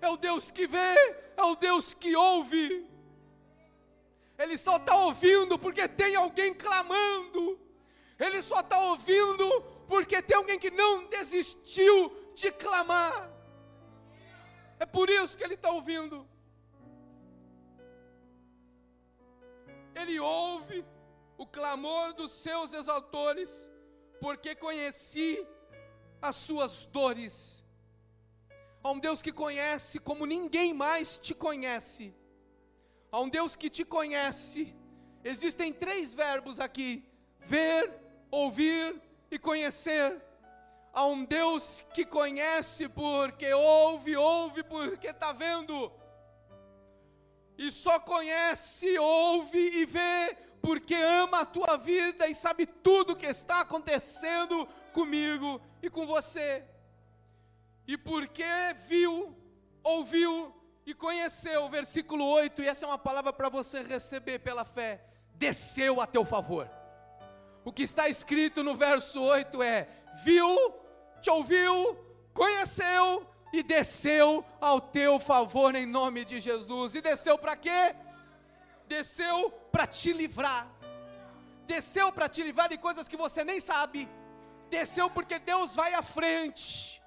é 0.00 0.08
o 0.08 0.16
Deus 0.16 0.50
que 0.50 0.66
vê, 0.66 0.94
é 1.36 1.42
o 1.42 1.56
Deus 1.56 1.94
que 1.94 2.14
ouve. 2.14 2.93
Ele 4.38 4.58
só 4.58 4.76
está 4.76 4.96
ouvindo 4.96 5.58
porque 5.58 5.86
tem 5.86 6.16
alguém 6.16 6.52
clamando. 6.52 7.58
Ele 8.18 8.42
só 8.42 8.60
está 8.60 8.78
ouvindo 8.78 9.62
porque 9.86 10.20
tem 10.20 10.36
alguém 10.36 10.58
que 10.58 10.70
não 10.70 11.06
desistiu 11.06 11.96
de 12.34 12.50
clamar. 12.50 13.30
É 14.78 14.86
por 14.86 15.08
isso 15.08 15.36
que 15.36 15.44
ele 15.44 15.54
está 15.54 15.70
ouvindo. 15.70 16.28
Ele 19.94 20.18
ouve 20.18 20.84
o 21.38 21.46
clamor 21.46 22.12
dos 22.14 22.32
seus 22.32 22.72
exaltores, 22.72 23.70
porque 24.20 24.54
conheci 24.54 25.46
as 26.20 26.36
suas 26.36 26.84
dores. 26.86 27.64
Há 28.82 28.90
um 28.90 28.98
Deus 28.98 29.22
que 29.22 29.32
conhece 29.32 29.98
como 29.98 30.26
ninguém 30.26 30.74
mais 30.74 31.16
te 31.16 31.34
conhece 31.34 32.14
a 33.14 33.20
um 33.20 33.28
Deus 33.28 33.54
que 33.54 33.70
te 33.70 33.84
conhece. 33.84 34.74
Existem 35.22 35.72
três 35.72 36.12
verbos 36.12 36.58
aqui: 36.58 37.04
ver, 37.38 37.88
ouvir 38.28 39.00
e 39.30 39.38
conhecer. 39.38 40.20
A 40.92 41.06
um 41.06 41.24
Deus 41.24 41.84
que 41.94 42.04
conhece 42.04 42.88
porque 42.88 43.52
ouve, 43.52 44.16
ouve 44.16 44.64
porque 44.64 45.08
está 45.08 45.32
vendo. 45.32 45.92
E 47.56 47.70
só 47.70 48.00
conhece, 48.00 48.98
ouve 48.98 49.58
e 49.58 49.84
vê 49.84 50.36
porque 50.60 50.94
ama 50.94 51.40
a 51.40 51.46
tua 51.46 51.76
vida 51.76 52.26
e 52.26 52.34
sabe 52.34 52.66
tudo 52.66 53.12
o 53.12 53.16
que 53.16 53.26
está 53.26 53.60
acontecendo 53.60 54.66
comigo 54.92 55.60
e 55.80 55.88
com 55.88 56.04
você. 56.04 56.64
E 57.86 57.96
porque 57.96 58.44
viu, 58.88 59.36
ouviu 59.84 60.52
e 60.86 60.94
conheceu, 60.94 61.68
versículo 61.68 62.24
8, 62.24 62.62
e 62.62 62.68
essa 62.68 62.84
é 62.84 62.88
uma 62.88 62.98
palavra 62.98 63.32
para 63.32 63.48
você 63.48 63.82
receber 63.82 64.38
pela 64.40 64.64
fé, 64.64 65.04
desceu 65.34 66.00
a 66.00 66.06
teu 66.06 66.24
favor. 66.24 66.70
O 67.64 67.72
que 67.72 67.82
está 67.82 68.08
escrito 68.08 68.62
no 68.62 68.74
verso 68.74 69.22
8 69.22 69.62
é: 69.62 69.88
viu, 70.22 70.74
te 71.22 71.30
ouviu, 71.30 71.96
conheceu 72.34 73.26
e 73.52 73.62
desceu 73.62 74.44
ao 74.60 74.80
teu 74.80 75.18
favor 75.18 75.74
em 75.74 75.86
nome 75.86 76.24
de 76.24 76.40
Jesus. 76.40 76.94
E 76.94 77.00
desceu 77.00 77.38
para 77.38 77.56
quê? 77.56 77.94
Desceu 78.86 79.50
para 79.72 79.86
te 79.86 80.12
livrar. 80.12 80.68
Desceu 81.66 82.12
para 82.12 82.28
te 82.28 82.42
livrar 82.42 82.68
de 82.68 82.76
coisas 82.76 83.08
que 83.08 83.16
você 83.16 83.42
nem 83.42 83.58
sabe. 83.58 84.06
Desceu 84.68 85.08
porque 85.08 85.38
Deus 85.38 85.74
vai 85.74 85.94
à 85.94 86.02
frente 86.02 87.02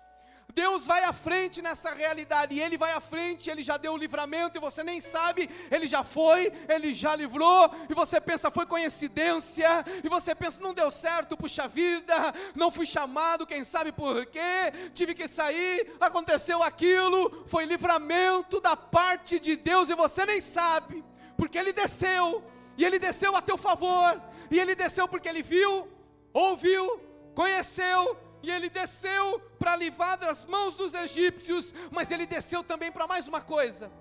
Deus 0.57 0.87
vai 0.87 1.03
à 1.03 1.13
frente 1.13 1.61
nessa 1.61 1.91
realidade, 1.91 2.55
e 2.55 2.59
Ele 2.59 2.79
vai 2.79 2.91
à 2.91 2.99
frente, 2.99 3.47
Ele 3.47 3.61
já 3.61 3.77
deu 3.77 3.93
o 3.93 3.97
livramento, 3.97 4.57
e 4.57 4.65
você 4.67 4.81
nem 4.83 4.99
sabe, 4.99 5.47
Ele 5.69 5.87
já 5.87 6.03
foi, 6.03 6.51
Ele 6.67 6.95
já 6.95 7.15
livrou, 7.15 7.69
e 7.87 7.93
você 7.93 8.19
pensa, 8.19 8.49
foi 8.49 8.65
coincidência, 8.65 9.69
e 10.03 10.09
você 10.09 10.33
pensa, 10.33 10.59
não 10.59 10.73
deu 10.73 10.89
certo, 10.89 11.37
puxa 11.37 11.67
vida, 11.67 12.33
não 12.55 12.71
fui 12.71 12.87
chamado, 12.87 13.45
quem 13.45 13.63
sabe 13.63 13.91
por 13.91 14.25
quê, 14.25 14.73
tive 14.95 15.13
que 15.13 15.27
sair, 15.27 15.95
aconteceu 15.99 16.63
aquilo, 16.63 17.43
foi 17.45 17.65
livramento 17.65 18.59
da 18.59 18.75
parte 18.75 19.39
de 19.39 19.55
Deus, 19.55 19.89
e 19.89 19.95
você 19.95 20.25
nem 20.25 20.41
sabe, 20.41 21.05
porque 21.37 21.59
Ele 21.59 21.71
desceu, 21.71 22.43
e 22.75 22.83
Ele 22.83 22.97
desceu 22.97 23.35
a 23.35 23.43
teu 23.43 23.59
favor, 23.59 24.19
e 24.49 24.59
Ele 24.59 24.73
desceu 24.73 25.07
porque 25.07 25.29
Ele 25.29 25.43
viu, 25.43 25.87
ouviu, 26.33 26.99
conheceu, 27.35 28.17
e 28.47 28.51
ele 28.51 28.69
desceu 28.69 29.39
para 29.59 29.75
livrar 29.75 30.17
das 30.17 30.45
mãos 30.45 30.73
dos 30.73 30.93
egípcios, 30.93 31.73
mas 31.91 32.09
ele 32.09 32.25
desceu 32.25 32.63
também 32.63 32.89
para 32.89 33.05
mais 33.05 33.27
uma 33.27 33.41
coisa. 33.41 33.91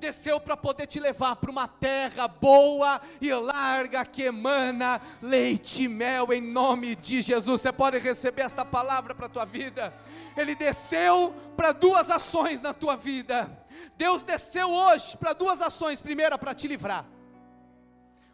Desceu 0.00 0.40
para 0.40 0.56
poder 0.56 0.88
te 0.88 0.98
levar 0.98 1.36
para 1.36 1.48
uma 1.48 1.68
terra 1.68 2.26
boa 2.26 3.00
e 3.20 3.32
larga 3.32 4.04
que 4.04 4.24
emana 4.24 5.00
leite 5.22 5.84
e 5.84 5.88
mel 5.88 6.32
em 6.32 6.40
nome 6.40 6.96
de 6.96 7.22
Jesus. 7.22 7.60
Você 7.60 7.70
pode 7.70 7.98
receber 7.98 8.42
esta 8.42 8.64
palavra 8.64 9.14
para 9.14 9.26
a 9.26 9.28
tua 9.28 9.44
vida. 9.44 9.94
Ele 10.36 10.56
desceu 10.56 11.32
para 11.56 11.70
duas 11.70 12.10
ações 12.10 12.60
na 12.60 12.74
tua 12.74 12.96
vida. 12.96 13.64
Deus 13.96 14.24
desceu 14.24 14.72
hoje 14.72 15.16
para 15.16 15.34
duas 15.34 15.62
ações. 15.62 16.00
Primeira, 16.00 16.36
para 16.36 16.52
te 16.52 16.66
livrar 16.66 17.06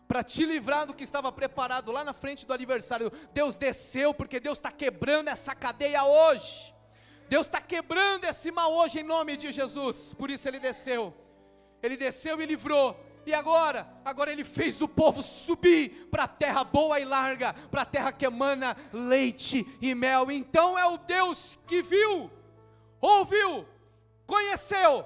para 0.09 0.25
te 0.25 0.47
livrar 0.47 0.87
do 0.87 0.95
que 0.95 1.05
estava 1.05 1.31
preparado 1.31 1.93
lá 1.93 2.03
na 2.03 2.15
frente 2.15 2.47
do 2.47 2.55
aniversário. 2.55 3.13
Deus 3.35 3.59
desceu, 3.59 4.15
porque 4.15 4.41
Deus 4.41 4.57
está 4.57 4.73
quebrando 4.73 5.29
essa 5.29 5.55
cadeia 5.55 6.03
hoje. 6.03 6.75
Deus 7.29 7.47
está 7.47 7.61
quebrando 7.61 8.25
esse 8.25 8.51
mal 8.51 8.73
hoje 8.75 9.01
em 9.01 9.03
nome 9.03 9.37
de 9.37 9.53
Jesus. 9.53 10.15
Por 10.15 10.31
isso 10.31 10.49
ele 10.49 10.59
desceu. 10.59 11.15
Ele 11.83 11.95
desceu 11.95 12.41
e 12.41 12.47
livrou. 12.47 12.99
E 13.27 13.35
agora? 13.35 13.87
Agora 14.03 14.33
ele 14.33 14.45
fez 14.45 14.81
o 14.81 14.89
povo 14.89 15.23
subir 15.23 16.09
para 16.11 16.25
a 16.25 16.29
terra 16.29 16.65
boa 16.65 16.99
e 16.99 17.05
larga, 17.05 17.53
para 17.71 17.83
a 17.83 17.85
terra 17.85 18.11
que 18.11 18.25
emana 18.25 18.75
leite 18.91 19.67
e 19.83 19.95
mel. 19.95 20.31
Então 20.31 20.79
é 20.79 20.87
o 20.87 20.97
Deus 20.97 21.59
que 21.67 21.83
viu, 21.83 22.31
ouviu, 22.99 23.69
conheceu, 24.27 25.05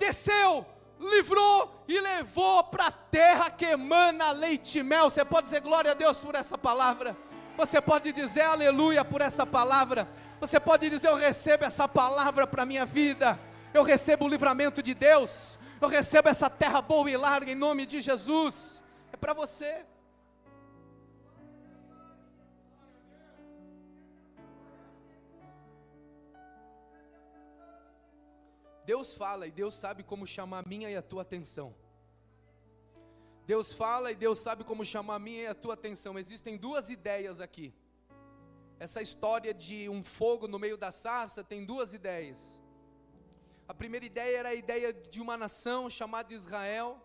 desceu, 0.00 0.66
livrou 1.00 1.82
e 1.88 1.98
levou 1.98 2.62
para 2.64 2.88
a 2.88 2.92
terra 2.92 3.50
que 3.50 3.64
emana 3.64 4.30
leite 4.30 4.78
e 4.78 4.82
mel. 4.82 5.08
Você 5.08 5.24
pode 5.24 5.46
dizer 5.46 5.60
glória 5.60 5.92
a 5.92 5.94
Deus 5.94 6.18
por 6.18 6.34
essa 6.34 6.58
palavra. 6.58 7.16
Você 7.56 7.80
pode 7.80 8.12
dizer 8.12 8.42
aleluia 8.42 9.04
por 9.04 9.20
essa 9.20 9.46
palavra. 9.46 10.06
Você 10.40 10.60
pode 10.60 10.88
dizer 10.88 11.08
eu 11.08 11.16
recebo 11.16 11.64
essa 11.64 11.88
palavra 11.88 12.46
para 12.46 12.62
a 12.62 12.66
minha 12.66 12.84
vida. 12.84 13.38
Eu 13.72 13.82
recebo 13.82 14.26
o 14.26 14.28
livramento 14.28 14.82
de 14.82 14.94
Deus. 14.94 15.58
Eu 15.80 15.88
recebo 15.88 16.28
essa 16.28 16.50
terra 16.50 16.82
boa 16.82 17.10
e 17.10 17.16
larga 17.16 17.50
em 17.50 17.54
nome 17.54 17.86
de 17.86 18.00
Jesus. 18.00 18.82
É 19.12 19.16
para 19.16 19.32
você. 19.32 19.84
Deus 28.84 29.14
fala 29.14 29.46
e 29.46 29.50
Deus 29.50 29.74
sabe 29.74 30.02
como 30.02 30.26
chamar 30.26 30.60
a 30.60 30.68
minha 30.68 30.90
e 30.90 30.96
a 30.96 31.02
tua 31.02 31.22
atenção. 31.22 31.74
Deus 33.46 33.72
fala 33.72 34.12
e 34.12 34.14
Deus 34.14 34.38
sabe 34.38 34.64
como 34.64 34.84
chamar 34.84 35.16
a 35.16 35.18
minha 35.18 35.42
e 35.42 35.46
a 35.46 35.54
tua 35.54 35.74
atenção. 35.74 36.18
Existem 36.18 36.56
duas 36.56 36.88
ideias 36.88 37.40
aqui. 37.40 37.74
Essa 38.78 39.02
história 39.02 39.52
de 39.52 39.88
um 39.88 40.02
fogo 40.02 40.48
no 40.48 40.58
meio 40.58 40.76
da 40.76 40.90
sarça 40.90 41.44
tem 41.44 41.64
duas 41.64 41.92
ideias. 41.92 42.60
A 43.68 43.74
primeira 43.74 44.06
ideia 44.06 44.38
era 44.38 44.48
a 44.50 44.54
ideia 44.54 44.92
de 44.92 45.20
uma 45.20 45.36
nação 45.36 45.90
chamada 45.90 46.32
Israel, 46.32 47.00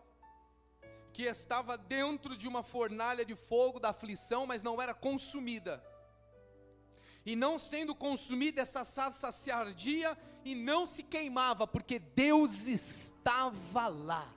que 1.14 1.24
estava 1.24 1.78
dentro 1.78 2.36
de 2.36 2.48
uma 2.48 2.64
fornalha 2.64 3.26
de 3.26 3.36
fogo 3.36 3.80
da 3.80 3.90
aflição, 3.90 4.48
mas 4.48 4.64
não 4.64 4.82
era 4.82 4.94
consumida. 4.94 5.84
E 7.26 7.36
não 7.36 7.58
sendo 7.58 7.94
consumida, 7.96 8.62
essa 8.62 8.84
sarça 8.84 9.32
se 9.32 9.50
ardia 9.50 10.18
e 10.46 10.54
não 10.54 10.86
se 10.86 11.02
queimava, 11.02 11.66
porque 11.66 11.98
Deus 11.98 12.68
estava 12.68 13.88
lá. 13.88 14.32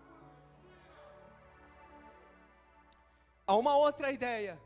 Há 3.47 3.55
uma 3.55 3.77
outra 3.77 4.11
ideia 4.11 4.59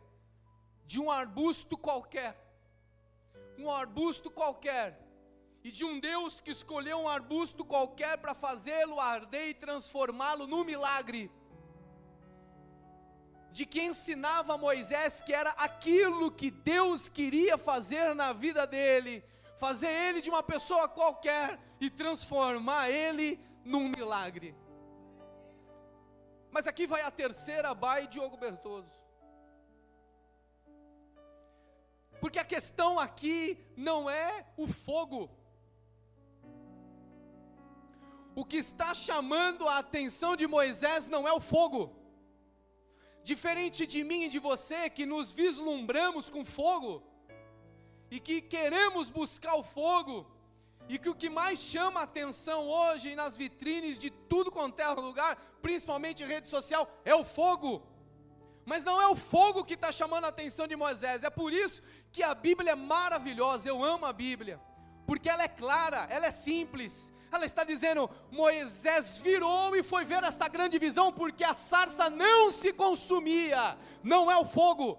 de 0.87 1.01
um 1.01 1.11
arbusto 1.11 1.77
qualquer, 1.77 2.37
um 3.59 3.69
arbusto 3.69 4.31
qualquer, 4.31 5.01
e 5.65 5.71
de 5.71 5.85
um 5.85 5.99
Deus 5.99 6.41
que 6.41 6.53
escolheu 6.53 6.99
um 6.99 7.09
arbusto 7.09 7.65
qualquer 7.65 8.19
para 8.19 8.35
fazê-lo 8.35 9.01
arder 9.01 9.49
e 9.49 9.55
transformá-lo 9.55 10.47
num 10.47 10.65
milagre. 10.65 11.31
De 13.51 13.67
que 13.67 13.83
ensinava 13.83 14.57
Moisés 14.57 15.21
que 15.21 15.33
era 15.33 15.51
aquilo 15.51 16.31
que 16.31 16.51
Deus 16.51 17.09
queria 17.09 17.59
fazer 17.59 18.15
na 18.15 18.33
vida 18.33 18.67
dele, 18.67 19.25
fazer 19.65 19.93
ele 20.07 20.21
de 20.25 20.31
uma 20.35 20.43
pessoa 20.53 20.89
qualquer 20.89 21.49
e 21.85 21.89
transformar 21.89 22.85
ele 22.91 23.29
num 23.73 23.87
milagre. 23.97 24.49
Mas 26.55 26.67
aqui 26.71 26.85
vai 26.93 27.03
a 27.03 27.13
terceira 27.23 27.73
Bai 27.83 28.01
Diogo 28.09 28.37
Bertoso. 28.45 28.93
Porque 32.21 32.41
a 32.41 32.51
questão 32.55 32.91
aqui 33.07 33.37
não 33.77 34.11
é 34.11 34.31
o 34.57 34.67
fogo. 34.67 35.23
O 38.35 38.45
que 38.51 38.59
está 38.67 38.91
chamando 38.95 39.69
a 39.69 39.79
atenção 39.79 40.35
de 40.41 40.47
Moisés 40.57 41.07
não 41.15 41.23
é 41.31 41.33
o 41.33 41.45
fogo. 41.53 41.83
Diferente 43.23 43.87
de 43.87 44.03
mim 44.03 44.23
e 44.25 44.33
de 44.35 44.41
você 44.51 44.91
que 44.91 45.07
nos 45.07 45.31
vislumbramos 45.31 46.29
com 46.29 46.45
fogo, 46.45 46.93
e 48.15 48.21
que 48.21 48.43
queremos 48.43 49.09
buscar 49.09 49.55
o 49.55 49.63
fogo, 49.63 50.31
e 50.87 50.99
que 50.99 51.09
o 51.09 51.15
que 51.15 51.31
mais 51.31 51.59
chama 51.59 52.01
a 52.01 52.03
atenção 52.03 52.69
hoje 52.69 53.17
nas 53.17 53.39
vitrines 53.39 53.99
de 53.99 54.11
tudo 54.11 54.51
quanto 54.51 54.79
é 54.81 54.89
lugar, 54.91 55.35
principalmente 55.63 56.23
em 56.23 56.27
rede 56.27 56.47
social, 56.47 56.87
é 57.07 57.15
o 57.15 57.25
fogo. 57.25 57.83
Mas 58.67 58.85
não 58.85 59.01
é 59.01 59.09
o 59.09 59.17
fogo 59.17 59.65
que 59.65 59.73
está 59.73 59.91
chamando 59.91 60.27
a 60.27 60.29
atenção 60.29 60.67
de 60.67 60.77
Moisés, 60.77 61.25
é 61.25 61.31
por 61.31 61.55
isso 61.55 61.81
que 62.13 62.23
a 62.23 62.35
Bíblia 62.35 62.73
é 62.73 62.75
maravilhosa, 62.75 63.67
eu 63.67 63.83
amo 63.83 64.05
a 64.05 64.13
Bíblia, 64.13 64.61
porque 65.07 65.31
ela 65.31 65.45
é 65.45 65.49
clara, 65.49 66.07
ela 66.11 66.27
é 66.27 66.31
simples, 66.31 67.11
ela 67.33 67.47
está 67.47 67.65
dizendo: 67.65 68.11
Moisés 68.31 69.17
virou 69.17 69.75
e 69.75 69.83
foi 69.83 70.05
ver 70.05 70.23
esta 70.23 70.49
grande 70.49 70.79
visão, 70.79 71.11
porque 71.11 71.45
a 71.45 71.55
sarça 71.55 72.11
não 72.11 72.53
se 72.53 72.75
consumia, 72.75 73.79
não 74.03 74.31
é 74.31 74.37
o 74.37 74.45
fogo, 74.45 74.99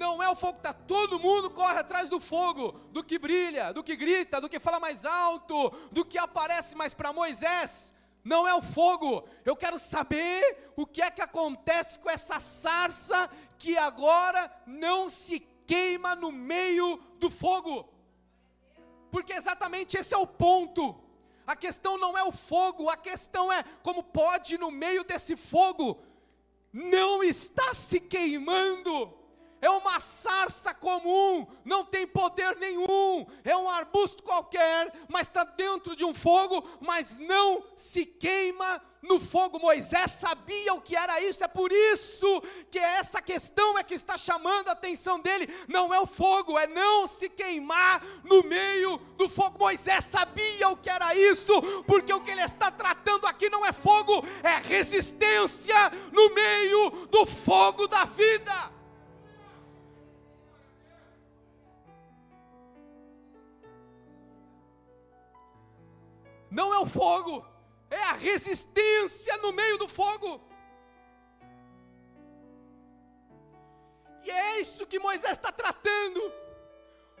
não 0.00 0.22
é 0.22 0.30
o 0.30 0.34
fogo 0.34 0.54
que 0.54 0.60
está, 0.60 0.72
todo 0.72 1.20
mundo 1.20 1.50
corre 1.50 1.78
atrás 1.78 2.08
do 2.08 2.18
fogo, 2.18 2.72
do 2.90 3.04
que 3.04 3.18
brilha, 3.18 3.70
do 3.70 3.84
que 3.84 3.94
grita, 3.94 4.40
do 4.40 4.48
que 4.48 4.58
fala 4.58 4.80
mais 4.80 5.04
alto, 5.04 5.68
do 5.92 6.06
que 6.06 6.16
aparece, 6.16 6.74
mas 6.74 6.94
para 6.94 7.12
Moisés, 7.12 7.92
não 8.24 8.48
é 8.48 8.54
o 8.54 8.62
fogo. 8.62 9.28
Eu 9.44 9.54
quero 9.54 9.78
saber 9.78 10.72
o 10.74 10.86
que 10.86 11.02
é 11.02 11.10
que 11.10 11.20
acontece 11.20 11.98
com 11.98 12.08
essa 12.08 12.40
sarça 12.40 13.28
que 13.58 13.76
agora 13.76 14.50
não 14.66 15.10
se 15.10 15.40
queima 15.66 16.14
no 16.14 16.32
meio 16.32 16.96
do 17.18 17.28
fogo. 17.28 17.86
Porque 19.10 19.34
exatamente 19.34 19.98
esse 19.98 20.14
é 20.14 20.18
o 20.18 20.26
ponto. 20.26 20.98
A 21.46 21.54
questão 21.54 21.98
não 21.98 22.16
é 22.16 22.24
o 22.24 22.32
fogo, 22.32 22.88
a 22.88 22.96
questão 22.96 23.52
é 23.52 23.62
como 23.82 24.02
pode 24.02 24.56
no 24.56 24.70
meio 24.70 25.04
desse 25.04 25.36
fogo 25.36 26.00
não 26.72 27.22
está 27.22 27.74
se 27.74 27.98
queimando 27.98 29.19
é 29.60 29.68
uma 29.68 30.00
sarça 30.00 30.72
comum, 30.72 31.46
não 31.64 31.84
tem 31.84 32.06
poder 32.06 32.56
nenhum, 32.56 33.26
é 33.44 33.56
um 33.56 33.68
arbusto 33.68 34.22
qualquer, 34.22 34.92
mas 35.08 35.26
está 35.26 35.44
dentro 35.44 35.94
de 35.94 36.04
um 36.04 36.14
fogo, 36.14 36.66
mas 36.80 37.16
não 37.18 37.62
se 37.76 38.06
queima 38.06 38.82
no 39.02 39.20
fogo. 39.20 39.58
Moisés 39.58 40.12
sabia 40.12 40.74
o 40.74 40.80
que 40.80 40.96
era 40.96 41.20
isso, 41.20 41.44
é 41.44 41.48
por 41.48 41.70
isso 41.72 42.42
que 42.70 42.78
essa 42.78 43.20
questão 43.20 43.78
é 43.78 43.82
que 43.82 43.94
está 43.94 44.16
chamando 44.16 44.68
a 44.68 44.72
atenção 44.72 45.20
dele. 45.20 45.48
Não 45.68 45.92
é 45.92 46.00
o 46.00 46.06
fogo, 46.06 46.58
é 46.58 46.66
não 46.66 47.06
se 47.06 47.28
queimar 47.28 48.02
no 48.24 48.42
meio 48.42 48.98
do 49.16 49.28
fogo. 49.28 49.58
Moisés 49.58 50.04
sabia 50.04 50.68
o 50.68 50.76
que 50.76 50.88
era 50.88 51.14
isso, 51.14 51.52
porque 51.86 52.12
o 52.12 52.20
que 52.20 52.30
ele 52.30 52.42
está 52.42 52.70
tratando 52.70 53.26
aqui 53.26 53.50
não 53.50 53.64
é 53.64 53.72
fogo, 53.72 54.24
é 54.42 54.56
resistência 54.58 55.90
no 56.12 56.34
meio 56.34 57.06
do 57.10 57.26
fogo 57.26 57.86
da 57.86 58.04
vida. 58.04 58.79
Não 66.50 66.74
é 66.74 66.78
o 66.78 66.86
fogo, 66.86 67.46
é 67.88 68.02
a 68.02 68.12
resistência 68.12 69.36
no 69.38 69.52
meio 69.52 69.78
do 69.78 69.88
fogo. 69.88 70.40
E 74.24 74.30
é 74.30 74.60
isso 74.60 74.86
que 74.86 74.98
Moisés 74.98 75.32
está 75.32 75.50
tratando, 75.50 76.20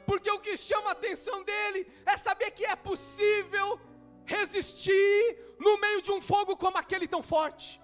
porque 0.06 0.30
o 0.30 0.40
que 0.40 0.56
chama 0.56 0.90
a 0.90 0.92
atenção 0.92 1.42
dele 1.42 1.90
é 2.04 2.16
saber 2.16 2.50
que 2.50 2.64
é 2.64 2.76
possível 2.76 3.80
resistir 4.24 5.38
no 5.58 5.78
meio 5.78 6.02
de 6.02 6.12
um 6.12 6.20
fogo 6.20 6.56
como 6.56 6.76
aquele 6.78 7.06
tão 7.08 7.22
forte. 7.22 7.80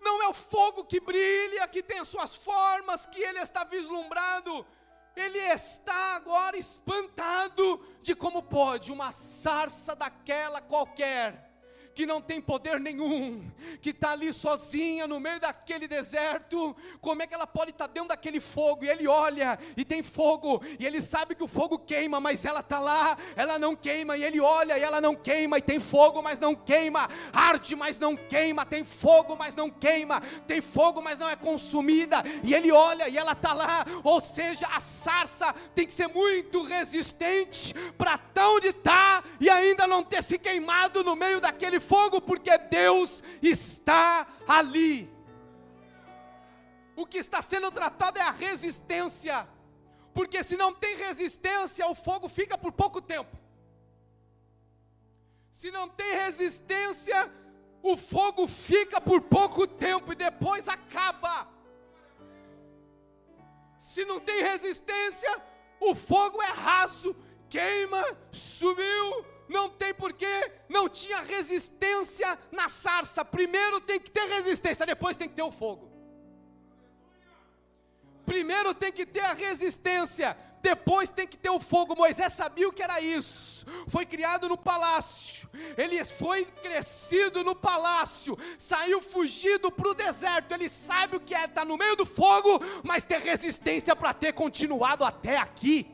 Não 0.00 0.20
é 0.22 0.28
o 0.28 0.34
fogo 0.34 0.84
que 0.84 0.98
brilha, 1.00 1.68
que 1.68 1.82
tem 1.82 1.98
as 2.00 2.08
suas 2.08 2.34
formas, 2.34 3.06
que 3.06 3.22
ele 3.22 3.38
está 3.38 3.62
vislumbrado. 3.62 4.66
Ele 5.14 5.38
está 5.38 6.16
agora 6.16 6.56
espantado 6.56 7.84
de 8.00 8.14
como 8.14 8.42
pode 8.42 8.90
uma 8.90 9.12
sarça 9.12 9.94
daquela 9.94 10.60
qualquer 10.60 11.51
que 11.94 12.06
não 12.06 12.20
tem 12.20 12.40
poder 12.40 12.80
nenhum, 12.80 13.50
que 13.80 13.90
está 13.90 14.12
ali 14.12 14.32
sozinha 14.32 15.06
no 15.06 15.20
meio 15.20 15.40
daquele 15.40 15.86
deserto, 15.86 16.74
como 17.00 17.22
é 17.22 17.26
que 17.26 17.34
ela 17.34 17.46
pode 17.46 17.70
estar 17.70 17.88
tá 17.88 17.92
dentro 17.92 18.08
daquele 18.08 18.40
fogo? 18.40 18.84
E 18.84 18.88
ele 18.88 19.06
olha 19.06 19.58
e 19.76 19.84
tem 19.84 20.02
fogo, 20.02 20.62
e 20.78 20.86
ele 20.86 21.02
sabe 21.02 21.34
que 21.34 21.42
o 21.42 21.48
fogo 21.48 21.78
queima, 21.78 22.20
mas 22.20 22.44
ela 22.44 22.60
está 22.60 22.78
lá, 22.78 23.16
ela 23.36 23.58
não 23.58 23.76
queima, 23.76 24.16
e 24.16 24.24
ele 24.24 24.40
olha 24.40 24.78
e 24.78 24.82
ela 24.82 25.00
não 25.00 25.14
queima, 25.14 25.58
e 25.58 25.62
tem 25.62 25.78
fogo, 25.78 26.22
mas 26.22 26.40
não 26.40 26.54
queima, 26.54 27.08
arde, 27.32 27.76
mas 27.76 27.98
não 27.98 28.16
queima, 28.16 28.64
tem 28.64 28.84
fogo, 28.84 29.36
mas 29.36 29.54
não 29.54 29.70
queima, 29.70 30.20
tem 30.46 30.60
fogo, 30.60 31.02
mas 31.02 31.18
não 31.18 31.28
é 31.28 31.36
consumida, 31.36 32.22
e 32.42 32.54
ele 32.54 32.72
olha 32.72 33.08
e 33.08 33.18
ela 33.18 33.32
está 33.32 33.52
lá, 33.52 33.84
ou 34.02 34.20
seja, 34.20 34.66
a 34.68 34.80
sarça 34.80 35.52
tem 35.74 35.86
que 35.86 35.94
ser 35.94 36.08
muito 36.08 36.62
resistente 36.62 37.74
para 37.96 38.14
estar 38.14 38.48
onde 38.48 38.68
está 38.68 39.22
e 39.40 39.48
ainda 39.50 39.86
não 39.86 40.02
ter 40.02 40.22
se 40.22 40.38
queimado 40.38 41.02
no 41.04 41.14
meio 41.14 41.40
daquele 41.40 41.80
fogo, 41.82 42.20
porque 42.20 42.56
Deus 42.56 43.22
está 43.42 44.26
ali. 44.46 45.12
O 46.96 47.04
que 47.04 47.18
está 47.18 47.42
sendo 47.42 47.70
tratado 47.70 48.18
é 48.18 48.22
a 48.22 48.30
resistência, 48.30 49.48
porque 50.14 50.42
se 50.44 50.56
não 50.56 50.72
tem 50.72 50.96
resistência, 50.96 51.86
o 51.88 51.94
fogo 51.94 52.28
fica 52.28 52.56
por 52.56 52.72
pouco 52.72 53.00
tempo. 53.00 53.36
Se 55.50 55.70
não 55.70 55.88
tem 55.88 56.12
resistência, 56.16 57.30
o 57.82 57.96
fogo 57.96 58.46
fica 58.46 59.00
por 59.00 59.20
pouco 59.22 59.66
tempo 59.66 60.12
e 60.12 60.16
depois 60.16 60.68
acaba. 60.68 61.48
Se 63.78 64.04
não 64.04 64.20
tem 64.20 64.42
resistência, 64.42 65.42
o 65.80 65.94
fogo 65.94 66.40
é 66.42 66.52
raso, 66.52 67.16
queima, 67.48 68.02
sumiu, 68.30 69.26
não 69.52 69.68
tem 69.68 69.94
porquê, 69.94 70.50
não 70.68 70.88
tinha 70.88 71.20
resistência 71.20 72.38
na 72.50 72.68
sarça. 72.68 73.24
Primeiro 73.24 73.80
tem 73.80 74.00
que 74.00 74.10
ter 74.10 74.24
resistência, 74.24 74.84
depois 74.86 75.16
tem 75.16 75.28
que 75.28 75.34
ter 75.34 75.42
o 75.42 75.52
fogo. 75.52 75.92
Primeiro 78.24 78.74
tem 78.74 78.90
que 78.90 79.04
ter 79.04 79.20
a 79.20 79.34
resistência, 79.34 80.36
depois 80.62 81.10
tem 81.10 81.26
que 81.26 81.36
ter 81.36 81.50
o 81.50 81.60
fogo. 81.60 81.94
Moisés 81.94 82.32
sabia 82.32 82.68
o 82.68 82.72
que 82.72 82.82
era 82.82 83.00
isso. 83.00 83.66
Foi 83.88 84.06
criado 84.06 84.48
no 84.48 84.56
palácio. 84.56 85.50
Ele 85.76 86.02
foi 86.04 86.44
crescido 86.44 87.44
no 87.44 87.54
palácio. 87.54 88.38
Saiu 88.56 89.02
fugido 89.02 89.70
para 89.70 89.88
o 89.88 89.94
deserto. 89.94 90.52
Ele 90.52 90.68
sabe 90.68 91.16
o 91.16 91.20
que 91.20 91.34
é 91.34 91.44
estar 91.44 91.64
no 91.64 91.76
meio 91.76 91.96
do 91.96 92.06
fogo, 92.06 92.60
mas 92.82 93.04
ter 93.04 93.20
resistência 93.20 93.94
para 93.94 94.14
ter 94.14 94.32
continuado 94.32 95.04
até 95.04 95.36
aqui 95.36 95.92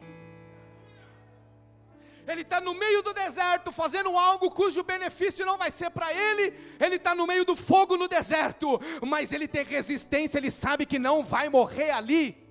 ele 2.29 2.43
está 2.43 2.61
no 2.61 2.75
meio 2.75 3.03
do 3.03 3.15
deserto 3.15 3.73
fazendo 3.73 4.17
algo 4.17 4.51
cujo 4.51 4.85
benefício 4.85 5.47
não 5.47 5.57
vai 5.57 5.71
ser 5.71 5.91
para 5.91 6.13
ele, 6.13 6.55
ele 6.79 6.97
está 6.97 7.15
no 7.15 7.27
meio 7.27 7.45
do 7.45 7.57
fogo 7.57 7.97
no 7.97 8.07
deserto, 8.07 8.79
mas 9.07 9.33
ele 9.33 9.49
tem 9.49 9.65
resistência, 9.65 10.37
ele 10.37 10.51
sabe 10.51 10.85
que 10.85 10.99
não 10.99 11.25
vai 11.25 11.49
morrer 11.49 11.91
ali. 11.91 12.47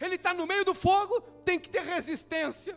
Ele 0.00 0.16
está 0.16 0.34
no 0.34 0.46
meio 0.46 0.64
do 0.64 0.74
fogo, 0.74 1.20
tem 1.44 1.60
que 1.60 1.70
ter 1.70 1.82
resistência. 1.82 2.76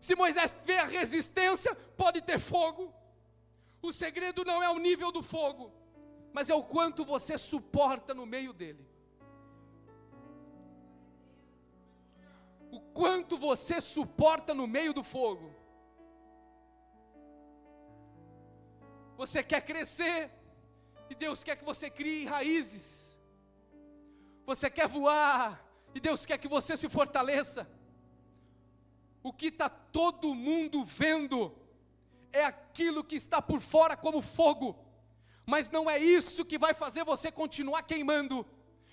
Se 0.00 0.14
Moisés 0.14 0.54
vê 0.64 0.78
a 0.78 0.86
resistência, 0.86 1.74
pode 1.74 2.22
ter 2.22 2.38
fogo. 2.38 2.94
O 3.82 3.92
segredo 3.92 4.44
não 4.44 4.62
é 4.62 4.70
o 4.70 4.78
nível 4.78 5.10
do 5.10 5.24
fogo, 5.24 5.72
mas 6.32 6.48
é 6.48 6.54
o 6.54 6.62
quanto 6.62 7.04
você 7.04 7.36
suporta 7.36 8.14
no 8.14 8.24
meio 8.24 8.52
dele. 8.52 8.89
O 12.70 12.80
quanto 12.80 13.36
você 13.36 13.80
suporta 13.80 14.54
no 14.54 14.66
meio 14.66 14.92
do 14.92 15.02
fogo. 15.02 15.54
Você 19.16 19.42
quer 19.42 19.60
crescer, 19.60 20.30
e 21.10 21.14
Deus 21.14 21.42
quer 21.42 21.56
que 21.56 21.64
você 21.64 21.90
crie 21.90 22.24
raízes. 22.24 23.18
Você 24.46 24.70
quer 24.70 24.88
voar, 24.88 25.62
e 25.94 26.00
Deus 26.00 26.24
quer 26.24 26.38
que 26.38 26.48
você 26.48 26.76
se 26.76 26.88
fortaleça. 26.88 27.68
O 29.22 29.32
que 29.32 29.46
está 29.46 29.68
todo 29.68 30.34
mundo 30.34 30.84
vendo 30.84 31.54
é 32.32 32.44
aquilo 32.44 33.04
que 33.04 33.16
está 33.16 33.42
por 33.42 33.60
fora 33.60 33.96
como 33.96 34.22
fogo, 34.22 34.78
mas 35.44 35.68
não 35.68 35.90
é 35.90 35.98
isso 35.98 36.44
que 36.44 36.56
vai 36.56 36.72
fazer 36.72 37.04
você 37.04 37.30
continuar 37.30 37.82
queimando 37.82 38.46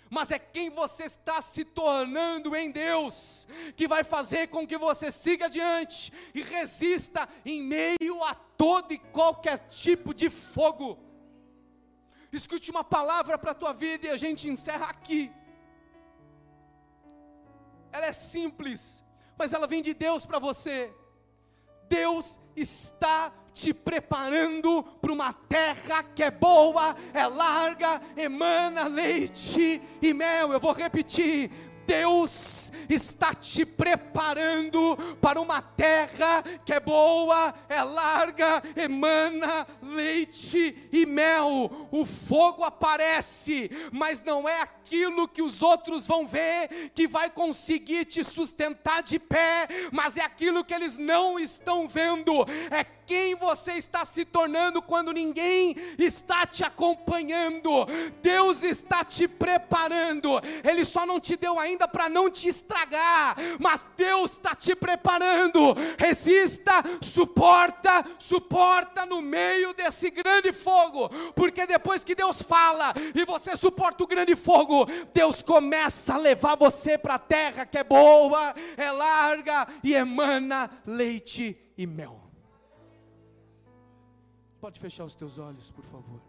mas 0.10 0.32
é 0.32 0.40
quem 0.40 0.70
você 0.70 1.04
está 1.04 1.42
se 1.42 1.64
tornando 1.64 2.56
em 2.56 2.72
Deus, 2.72 3.48
que 3.76 3.88
vai 3.88 4.04
fazer 4.04 4.48
com 4.48 4.66
que 4.66 4.78
você 4.78 5.12
siga 5.12 5.46
adiante 5.46 6.12
e 6.34 6.42
resista 6.42 7.28
em 7.46 7.62
meio 7.62 8.24
a 8.24 8.34
todo 8.36 8.94
e 8.94 8.98
qualquer 8.98 9.68
tipo 9.70 10.14
de 10.14 10.30
fogo. 10.30 10.98
Escute 12.32 12.70
uma 12.72 12.84
palavra 12.84 13.38
para 13.38 13.52
a 13.52 13.56
tua 13.56 13.74
vida 13.74 14.08
e 14.08 14.10
a 14.10 14.18
gente 14.18 14.48
encerra 14.48 14.88
aqui. 14.88 15.32
Ela 17.92 18.08
é 18.08 18.14
simples, 18.14 19.04
mas 19.38 19.54
ela 19.54 19.68
vem 19.68 19.82
de 19.82 19.94
Deus 19.94 20.26
para 20.26 20.40
você. 20.40 20.94
Deus 21.88 22.40
está 22.56 23.34
te 23.58 23.74
preparando 23.74 24.84
para 25.02 25.12
uma 25.12 25.34
terra 25.34 26.04
que 26.04 26.22
é 26.22 26.30
boa, 26.30 26.96
é 27.12 27.26
larga, 27.26 28.00
emana 28.16 28.84
leite 28.84 29.82
e 30.00 30.14
mel. 30.14 30.54
Eu 30.54 30.60
vou 30.60 30.74
repetir: 30.74 31.50
Deus 31.88 32.72
está 32.88 33.34
te 33.34 33.66
preparando 33.66 34.96
para 35.20 35.42
uma 35.42 35.60
terra 35.60 36.44
que 36.64 36.72
é 36.72 36.80
boa, 36.80 37.52
é 37.68 37.82
larga, 37.82 38.62
emana 38.76 39.66
leite 39.82 40.88
e 40.92 41.06
mel. 41.08 41.90
O 41.90 42.06
fogo 42.06 42.64
aparece, 42.64 43.72
mas 43.92 44.22
não 44.22 44.48
é 44.48 44.62
aquilo 44.62 45.28
que 45.28 45.42
os 45.42 45.64
outros 45.64 46.06
vão 46.06 46.28
ver 46.28 46.92
que 46.94 47.08
vai 47.08 47.30
conseguir 47.32 48.06
te 48.06 48.24
sustentar 48.24 49.02
de 49.02 49.18
pé, 49.18 49.68
mas 49.92 50.16
é 50.16 50.22
aquilo 50.22 50.64
que 50.64 50.76
eles 50.76 50.96
não 50.96 51.40
estão 51.40 51.88
vendo. 51.88 52.46
É 52.70 52.97
quem 53.08 53.36
você 53.36 53.74
está 53.74 54.04
se 54.04 54.26
tornando 54.26 54.82
quando 54.82 55.14
ninguém 55.14 55.76
está 55.98 56.46
te 56.46 56.64
acompanhando. 56.64 57.88
Deus 58.22 58.62
está 58.64 59.04
te 59.06 59.28
preparando. 59.28 60.42
Ele 60.64 60.84
só 60.84 61.06
não 61.06 61.20
te 61.20 61.38
deu 61.38 61.58
ainda 61.58 61.88
para 61.88 62.10
não 62.10 62.30
te 62.30 62.50
estragar, 62.50 63.38
mas 63.60 63.90
Deus 63.96 64.34
está 64.34 64.54
te 64.54 64.76
preparando. 64.76 65.74
Resista, 65.98 66.84
suporta, 67.02 68.06
suporta 68.20 69.06
no 69.06 69.22
meio 69.22 69.74
desse 69.74 70.10
grande 70.10 70.52
fogo, 70.52 71.10
porque 71.34 71.66
depois 71.66 72.04
que 72.04 72.14
Deus 72.14 72.42
fala 72.42 72.94
e 73.16 73.24
você 73.24 73.56
suporta 73.56 74.04
o 74.04 74.08
grande 74.08 74.36
fogo, 74.36 74.86
Deus 75.14 75.42
começa 75.42 76.16
a 76.16 76.18
levar 76.18 76.58
você 76.58 76.98
para 76.98 77.16
a 77.16 77.20
terra 77.20 77.66
que 77.66 77.78
é 77.78 77.84
boa, 77.84 78.54
é 78.76 78.92
larga 78.92 79.66
e 79.82 79.94
emana 79.94 80.70
leite 80.86 81.58
e 81.78 81.88
mel. 81.88 82.27
Pode 84.68 84.82
fechar 84.82 85.06
os 85.06 85.16
teus 85.16 85.40
olhos, 85.40 85.72
por 85.72 85.86
favor. 85.86 86.20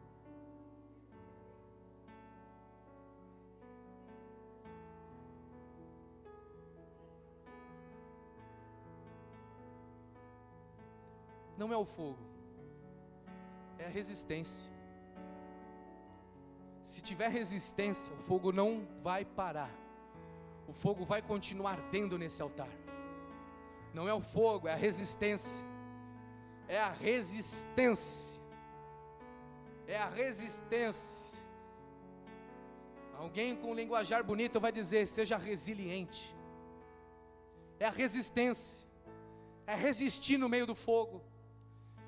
Não 11.56 11.72
é 11.72 11.76
o 11.76 11.84
fogo, 11.84 12.16
é 13.76 13.86
a 13.86 13.88
resistência. 13.88 14.70
Se 16.84 17.02
tiver 17.02 17.28
resistência, 17.32 18.14
o 18.14 18.18
fogo 18.18 18.52
não 18.52 18.86
vai 19.02 19.24
parar. 19.24 19.74
O 20.68 20.72
fogo 20.72 21.04
vai 21.04 21.20
continuar 21.20 21.72
ardendo 21.72 22.16
nesse 22.16 22.40
altar. 22.40 22.70
Não 23.92 24.08
é 24.08 24.14
o 24.14 24.20
fogo, 24.20 24.68
é 24.68 24.74
a 24.74 24.76
resistência 24.76 25.67
é 26.68 26.78
a 26.78 26.90
resistência. 26.90 28.40
É 29.86 29.96
a 29.96 30.08
resistência. 30.08 31.26
Alguém 33.16 33.56
com 33.56 33.74
linguajar 33.74 34.22
bonito 34.22 34.60
vai 34.60 34.70
dizer: 34.70 35.06
seja 35.06 35.36
resiliente. 35.38 36.36
É 37.80 37.86
a 37.86 37.90
resistência. 37.90 38.86
É 39.66 39.74
resistir 39.74 40.36
no 40.36 40.48
meio 40.48 40.66
do 40.66 40.74
fogo. 40.74 41.22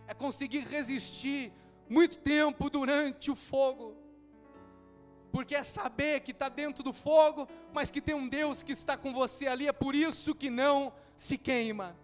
É 0.06 0.12
conseguir 0.12 0.60
resistir 0.60 1.52
muito 1.88 2.18
tempo 2.18 2.68
durante 2.68 3.30
o 3.30 3.34
fogo. 3.34 3.96
porque 5.32 5.54
é 5.54 5.62
saber 5.62 6.20
que 6.20 6.32
está 6.32 6.48
dentro 6.48 6.82
do 6.82 6.92
fogo, 6.92 7.46
mas 7.72 7.88
que 7.88 8.00
tem 8.00 8.16
um 8.16 8.28
Deus 8.28 8.64
que 8.64 8.72
está 8.72 8.96
com 8.96 9.12
você 9.12 9.46
ali, 9.46 9.68
é 9.68 9.72
por 9.72 9.94
isso 9.94 10.34
que 10.34 10.50
não 10.50 10.92
se 11.16 11.38
queima. 11.38 11.96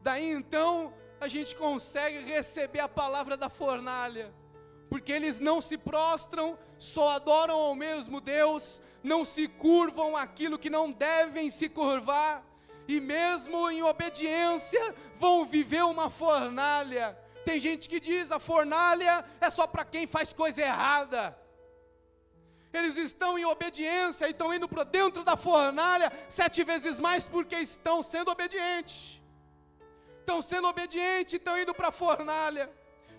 Daí 0.00 0.30
então 0.30 0.94
a 1.20 1.28
gente 1.28 1.54
consegue 1.56 2.18
receber 2.20 2.80
a 2.80 2.88
palavra 2.88 3.36
da 3.36 3.48
fornalha, 3.48 4.32
porque 4.88 5.12
eles 5.12 5.38
não 5.38 5.60
se 5.60 5.76
prostram, 5.76 6.58
só 6.78 7.10
adoram 7.10 7.54
ao 7.54 7.74
mesmo 7.74 8.20
Deus, 8.20 8.80
não 9.02 9.24
se 9.24 9.48
curvam 9.48 10.16
aquilo 10.16 10.58
que 10.58 10.70
não 10.70 10.90
devem 10.92 11.50
se 11.50 11.68
curvar, 11.68 12.44
e 12.88 13.00
mesmo 13.00 13.70
em 13.70 13.82
obediência 13.82 14.94
vão 15.16 15.44
viver 15.44 15.82
uma 15.84 16.08
fornalha. 16.08 17.18
Tem 17.44 17.58
gente 17.58 17.88
que 17.88 17.98
diz 17.98 18.30
a 18.30 18.38
fornalha 18.38 19.24
é 19.40 19.50
só 19.50 19.66
para 19.66 19.84
quem 19.84 20.06
faz 20.06 20.32
coisa 20.32 20.62
errada. 20.62 21.36
Eles 22.72 22.96
estão 22.96 23.38
em 23.38 23.44
obediência 23.44 24.26
e 24.26 24.32
estão 24.32 24.52
indo 24.52 24.68
para 24.68 24.84
dentro 24.84 25.24
da 25.24 25.36
fornalha 25.36 26.12
sete 26.28 26.62
vezes 26.62 26.98
mais 26.98 27.26
porque 27.26 27.56
estão 27.56 28.02
sendo 28.02 28.30
obedientes. 28.30 29.15
Estão 30.26 30.42
sendo 30.42 30.66
obedientes, 30.66 31.34
estão 31.34 31.56
indo 31.56 31.72
para 31.72 31.86
a 31.86 31.92
fornalha 31.92 32.68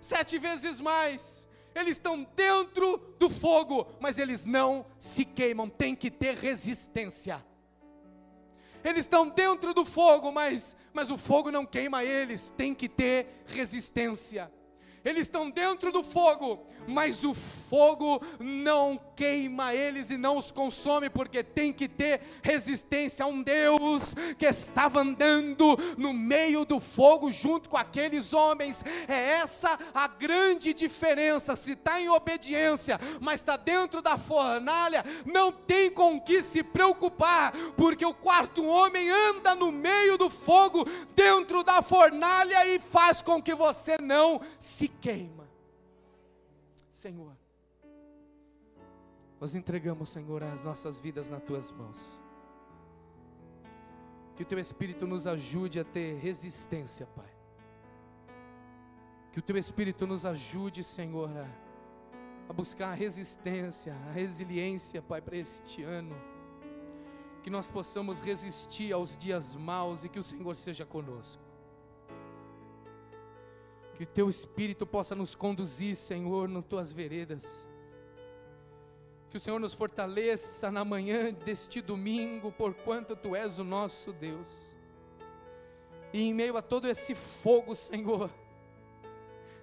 sete 0.02 0.38
vezes 0.38 0.82
mais. 0.82 1.48
Eles 1.74 1.92
estão 1.92 2.28
dentro 2.36 2.98
do 3.18 3.30
fogo, 3.30 3.88
mas 3.98 4.18
eles 4.18 4.44
não 4.44 4.86
se 5.00 5.24
queimam, 5.24 5.70
tem 5.70 5.96
que 5.96 6.12
ter 6.12 6.36
resistência. 6.36 7.42
Eles 8.84 9.06
estão 9.06 9.30
dentro 9.30 9.74
do 9.74 9.86
fogo, 9.86 10.34
mas, 10.34 10.76
mas 10.92 11.10
o 11.10 11.18
fogo 11.18 11.50
não 11.50 11.66
queima 11.66 12.04
eles, 12.04 12.50
tem 12.58 12.74
que 12.74 12.90
ter 12.90 13.42
resistência. 13.46 14.52
Eles 15.08 15.22
estão 15.22 15.50
dentro 15.50 15.90
do 15.90 16.04
fogo, 16.04 16.68
mas 16.86 17.24
o 17.24 17.34
fogo 17.34 18.22
não 18.42 19.00
queima 19.16 19.74
eles 19.74 20.10
e 20.10 20.18
não 20.18 20.36
os 20.36 20.52
consome, 20.52 21.10
porque 21.10 21.42
tem 21.42 21.72
que 21.72 21.88
ter 21.88 22.20
resistência 22.42 23.24
a 23.24 23.28
um 23.30 23.42
Deus 23.42 24.14
que 24.38 24.46
estava 24.46 25.00
andando 25.00 25.78
no 25.98 26.12
meio 26.12 26.66
do 26.66 26.82
fogo 26.82 27.32
junto 27.32 27.70
com 27.70 27.78
aqueles 27.78 28.34
homens. 28.34 28.84
É 29.08 29.32
essa 29.40 29.80
a 29.94 30.10
grande 30.10 30.74
diferença. 30.74 31.56
Se 31.56 31.72
está 31.72 32.02
em 32.02 32.10
obediência, 32.10 33.00
mas 33.22 33.40
está 33.40 33.56
dentro 33.56 34.02
da 34.02 34.18
fornalha, 34.18 35.06
não 35.26 35.54
tem 35.54 35.90
com 35.90 36.20
que 36.20 36.44
se 36.44 36.62
preocupar, 36.62 37.54
porque 37.78 38.06
o 38.06 38.14
quarto 38.14 38.66
homem 38.66 39.10
anda 39.10 39.56
no 39.56 39.72
meio 39.72 40.18
do 40.18 40.30
fogo, 40.30 40.86
dentro 41.16 41.64
da 41.64 41.82
fornalha 41.82 42.68
e 42.68 42.78
faz 42.78 43.22
com 43.22 43.42
que 43.42 43.56
você 43.56 43.98
não 43.98 44.42
se 44.60 44.97
queima. 45.02 45.48
Senhor, 46.92 47.36
nós 49.40 49.54
entregamos, 49.54 50.10
Senhor, 50.10 50.44
as 50.44 50.64
nossas 50.64 51.00
vidas 51.00 51.30
nas 51.30 51.44
tuas 51.44 51.72
mãos. 51.72 52.20
Que 54.36 54.44
o 54.44 54.46
teu 54.46 54.60
Espírito 54.60 55.06
nos 55.06 55.28
ajude 55.28 55.80
a 55.80 55.84
ter 55.84 56.18
resistência, 56.18 57.06
Pai. 57.08 57.32
Que 59.32 59.40
o 59.40 59.42
teu 59.42 59.58
Espírito 59.58 60.08
nos 60.08 60.26
ajude, 60.26 60.84
Senhor, 60.84 61.30
a, 61.30 61.48
a 62.50 62.54
buscar 62.54 62.90
a 62.90 62.94
resistência, 62.94 63.96
a 64.10 64.12
resiliência, 64.12 65.02
Pai, 65.02 65.22
para 65.22 65.38
este 65.38 65.84
ano. 65.84 66.16
Que 67.44 67.50
nós 67.50 67.70
possamos 67.70 68.20
resistir 68.20 68.92
aos 68.92 69.16
dias 69.16 69.56
maus 69.56 70.04
e 70.04 70.10
que 70.10 70.20
o 70.20 70.24
Senhor 70.24 70.56
seja 70.56 70.86
conosco. 70.86 71.47
Que 73.98 74.04
o 74.04 74.08
teu 74.08 74.30
Espírito 74.30 74.86
possa 74.86 75.16
nos 75.16 75.34
conduzir, 75.34 75.96
Senhor, 75.96 76.48
nas 76.48 76.64
tuas 76.66 76.94
veredas. 76.94 77.68
Que 79.32 79.38
o 79.38 79.40
Senhor 79.40 79.60
nos 79.60 79.74
fortaleça 79.74 80.70
na 80.70 80.86
manhã 80.86 81.34
deste 81.34 81.82
domingo, 81.82 82.52
porquanto 82.52 83.16
tu 83.16 83.36
és 83.36 83.58
o 83.58 83.64
nosso 83.64 84.14
Deus. 84.14 84.72
E 86.14 86.22
em 86.22 86.32
meio 86.32 86.56
a 86.56 86.62
todo 86.62 86.88
esse 86.88 87.16
fogo, 87.16 87.76
Senhor, 87.76 88.30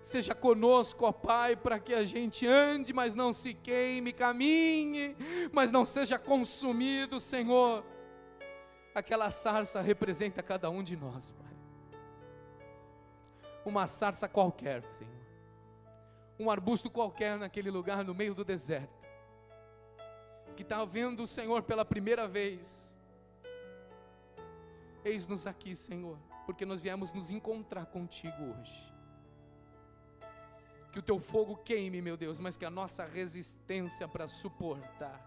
seja 0.02 0.34
conosco, 0.34 1.06
ó 1.06 1.12
Pai, 1.12 1.54
para 1.54 1.78
que 1.78 1.94
a 1.94 2.04
gente 2.04 2.44
ande, 2.44 2.92
mas 2.92 3.14
não 3.14 3.32
se 3.32 3.54
queime, 3.54 4.12
caminhe, 4.12 5.16
mas 5.52 5.70
não 5.70 5.84
seja 5.84 6.18
consumido, 6.18 7.20
Senhor. 7.20 7.84
Aquela 8.92 9.30
sarça 9.30 9.80
representa 9.80 10.42
cada 10.42 10.68
um 10.68 10.82
de 10.82 10.96
nós, 10.96 11.30
Pai 11.30 11.53
uma 13.70 13.86
sarça 13.86 14.28
qualquer, 14.28 14.82
Senhor. 14.94 15.12
Um 16.38 16.50
arbusto 16.50 16.90
qualquer 16.90 17.38
naquele 17.38 17.70
lugar 17.70 18.04
no 18.04 18.14
meio 18.14 18.34
do 18.34 18.44
deserto. 18.44 19.04
Que 20.56 20.62
está 20.62 20.84
vendo 20.84 21.22
o 21.22 21.26
Senhor 21.26 21.62
pela 21.62 21.84
primeira 21.84 22.28
vez. 22.28 22.96
Eis-nos 25.04 25.46
aqui, 25.46 25.74
Senhor, 25.74 26.18
porque 26.46 26.64
nós 26.64 26.80
viemos 26.80 27.12
nos 27.12 27.30
encontrar 27.30 27.86
contigo 27.86 28.42
hoje. 28.42 28.92
Que 30.92 30.98
o 30.98 31.02
teu 31.02 31.18
fogo 31.18 31.56
queime, 31.56 32.00
meu 32.00 32.16
Deus, 32.16 32.38
mas 32.38 32.56
que 32.56 32.64
a 32.64 32.70
nossa 32.70 33.04
resistência 33.04 34.06
para 34.06 34.28
suportar. 34.28 35.20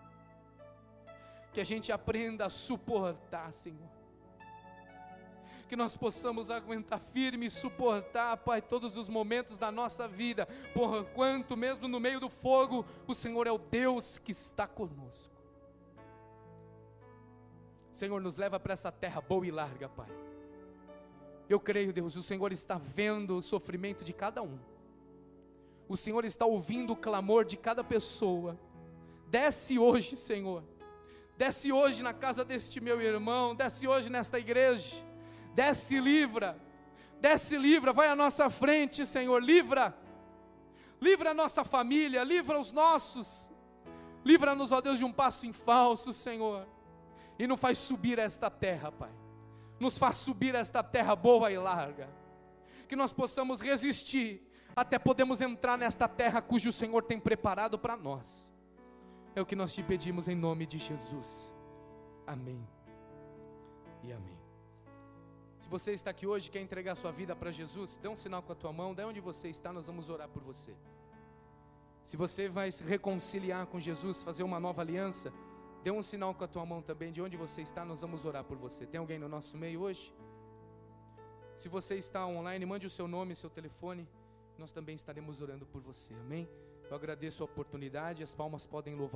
Que 1.52 1.62
a 1.62 1.66
gente 1.66 1.92
aprenda 1.92 2.46
a 2.46 2.50
suportar, 2.50 3.52
Senhor 3.52 3.97
que 5.68 5.76
nós 5.76 5.96
possamos 5.96 6.50
aguentar 6.50 7.00
firme 7.00 7.46
e 7.46 7.52
suportar, 7.52 8.38
Pai, 8.38 8.62
todos 8.62 8.98
os 8.98 9.10
momentos 9.10 9.58
da 9.58 9.72
nossa 9.72 10.08
vida, 10.08 10.48
por 10.74 11.04
quanto 11.10 11.56
mesmo 11.56 11.88
no 11.88 12.00
meio 12.00 12.20
do 12.20 12.30
fogo, 12.30 12.86
o 13.06 13.14
Senhor 13.14 13.46
é 13.46 13.52
o 13.52 13.58
Deus 13.58 14.18
que 14.18 14.32
está 14.32 14.66
conosco. 14.66 15.36
Senhor, 17.92 18.22
nos 18.22 18.38
leva 18.38 18.60
para 18.60 18.74
essa 18.74 18.92
terra 18.92 19.20
boa 19.20 19.46
e 19.46 19.52
larga, 19.52 19.90
Pai. 19.90 20.10
Eu 21.50 21.60
creio, 21.60 21.94
Deus, 21.94 22.16
o 22.16 22.24
Senhor 22.24 22.52
está 22.52 22.78
vendo 22.78 23.38
o 23.38 23.42
sofrimento 23.42 24.04
de 24.04 24.14
cada 24.14 24.42
um. 24.42 24.58
O 25.90 25.98
Senhor 25.98 26.24
está 26.26 26.46
ouvindo 26.46 26.94
o 26.94 26.98
clamor 26.98 27.46
de 27.46 27.58
cada 27.58 27.84
pessoa. 27.84 28.58
Desce 29.28 29.80
hoje, 29.80 30.16
Senhor. 30.16 30.64
Desce 31.38 31.72
hoje 31.72 32.02
na 32.02 32.14
casa 32.14 32.44
deste 32.44 32.82
meu 32.82 33.02
irmão, 33.02 33.56
desce 33.56 33.88
hoje 33.88 34.10
nesta 34.10 34.40
igreja 34.40 35.07
desce 35.58 36.00
livra, 36.00 36.56
desce 37.20 37.58
livra, 37.58 37.92
vai 37.92 38.10
à 38.10 38.16
nossa 38.16 38.48
frente, 38.48 39.08
Senhor, 39.08 39.42
livra, 39.42 39.98
livra 41.02 41.32
a 41.32 41.34
nossa 41.34 41.66
família, 41.66 42.24
livra 42.24 42.60
os 42.60 42.72
nossos, 42.72 43.50
livra-nos, 44.24 44.72
ó 44.72 44.80
Deus, 44.80 45.00
de 45.00 45.04
um 45.04 45.12
passo 45.12 45.48
em 45.48 45.52
falso, 45.52 46.14
Senhor, 46.14 46.68
e 47.40 47.48
nos 47.48 47.60
faz 47.60 47.80
subir 47.80 48.20
esta 48.20 48.52
terra, 48.52 48.92
Pai, 48.92 49.10
nos 49.80 49.98
faz 49.98 50.18
subir 50.18 50.54
esta 50.54 50.84
terra 50.84 51.16
boa 51.16 51.52
e 51.52 51.58
larga, 51.58 52.08
que 52.88 52.96
nós 52.96 53.12
possamos 53.12 53.60
resistir, 53.60 54.48
até 54.76 55.00
podemos 55.00 55.42
entrar 55.42 55.76
nesta 55.76 56.08
terra 56.08 56.40
cujo 56.40 56.72
Senhor 56.72 57.02
tem 57.02 57.20
preparado 57.20 57.80
para 57.80 57.98
nós. 57.98 58.54
É 59.36 59.42
o 59.42 59.46
que 59.46 59.56
nós 59.56 59.74
te 59.74 59.82
pedimos 59.82 60.28
em 60.28 60.36
nome 60.36 60.68
de 60.68 60.78
Jesus. 60.78 61.52
Amém. 62.28 62.64
E 64.04 64.12
amém. 64.12 64.37
Se 65.68 65.72
você 65.72 65.92
está 65.92 66.12
aqui 66.12 66.26
hoje 66.26 66.48
e 66.48 66.50
quer 66.50 66.62
entregar 66.62 66.96
sua 66.96 67.12
vida 67.12 67.36
para 67.36 67.52
Jesus, 67.52 68.00
dê 68.02 68.08
um 68.08 68.16
sinal 68.16 68.42
com 68.42 68.54
a 68.54 68.56
tua 68.56 68.72
mão, 68.72 68.96
de 68.96 69.04
onde 69.04 69.20
você 69.20 69.50
está, 69.50 69.74
nós 69.74 69.88
vamos 69.88 70.10
orar 70.10 70.30
por 70.30 70.42
você. 70.42 70.74
Se 72.06 72.16
você 72.16 72.48
vai 72.48 72.72
se 72.72 72.82
reconciliar 72.86 73.66
com 73.68 73.78
Jesus, 73.78 74.24
fazer 74.24 74.44
uma 74.44 74.62
nova 74.62 74.82
aliança, 74.82 75.34
dê 75.84 75.92
um 75.92 76.02
sinal 76.02 76.34
com 76.34 76.42
a 76.46 76.48
tua 76.48 76.66
mão 76.66 76.82
também, 76.82 77.12
de 77.12 77.22
onde 77.22 77.36
você 77.36 77.64
está, 77.64 77.84
nós 77.84 78.00
vamos 78.00 78.24
orar 78.24 78.46
por 78.46 78.56
você. 78.56 78.86
Tem 78.86 78.98
alguém 78.98 79.20
no 79.20 79.28
nosso 79.28 79.58
meio 79.58 79.82
hoje? 79.82 80.16
Se 81.58 81.68
você 81.68 81.96
está 81.96 82.26
online, 82.26 82.66
mande 82.66 82.88
o 82.88 82.90
seu 82.90 83.06
nome, 83.06 83.36
seu 83.36 83.50
telefone, 83.50 84.08
nós 84.58 84.72
também 84.72 84.96
estaremos 84.96 85.42
orando 85.42 85.66
por 85.66 85.82
você, 85.82 86.14
amém? 86.14 86.48
Eu 86.90 86.96
agradeço 86.96 87.44
a 87.44 87.46
oportunidade, 87.46 88.24
as 88.24 88.34
palmas 88.34 88.66
podem 88.66 88.96
louvar 88.96 89.16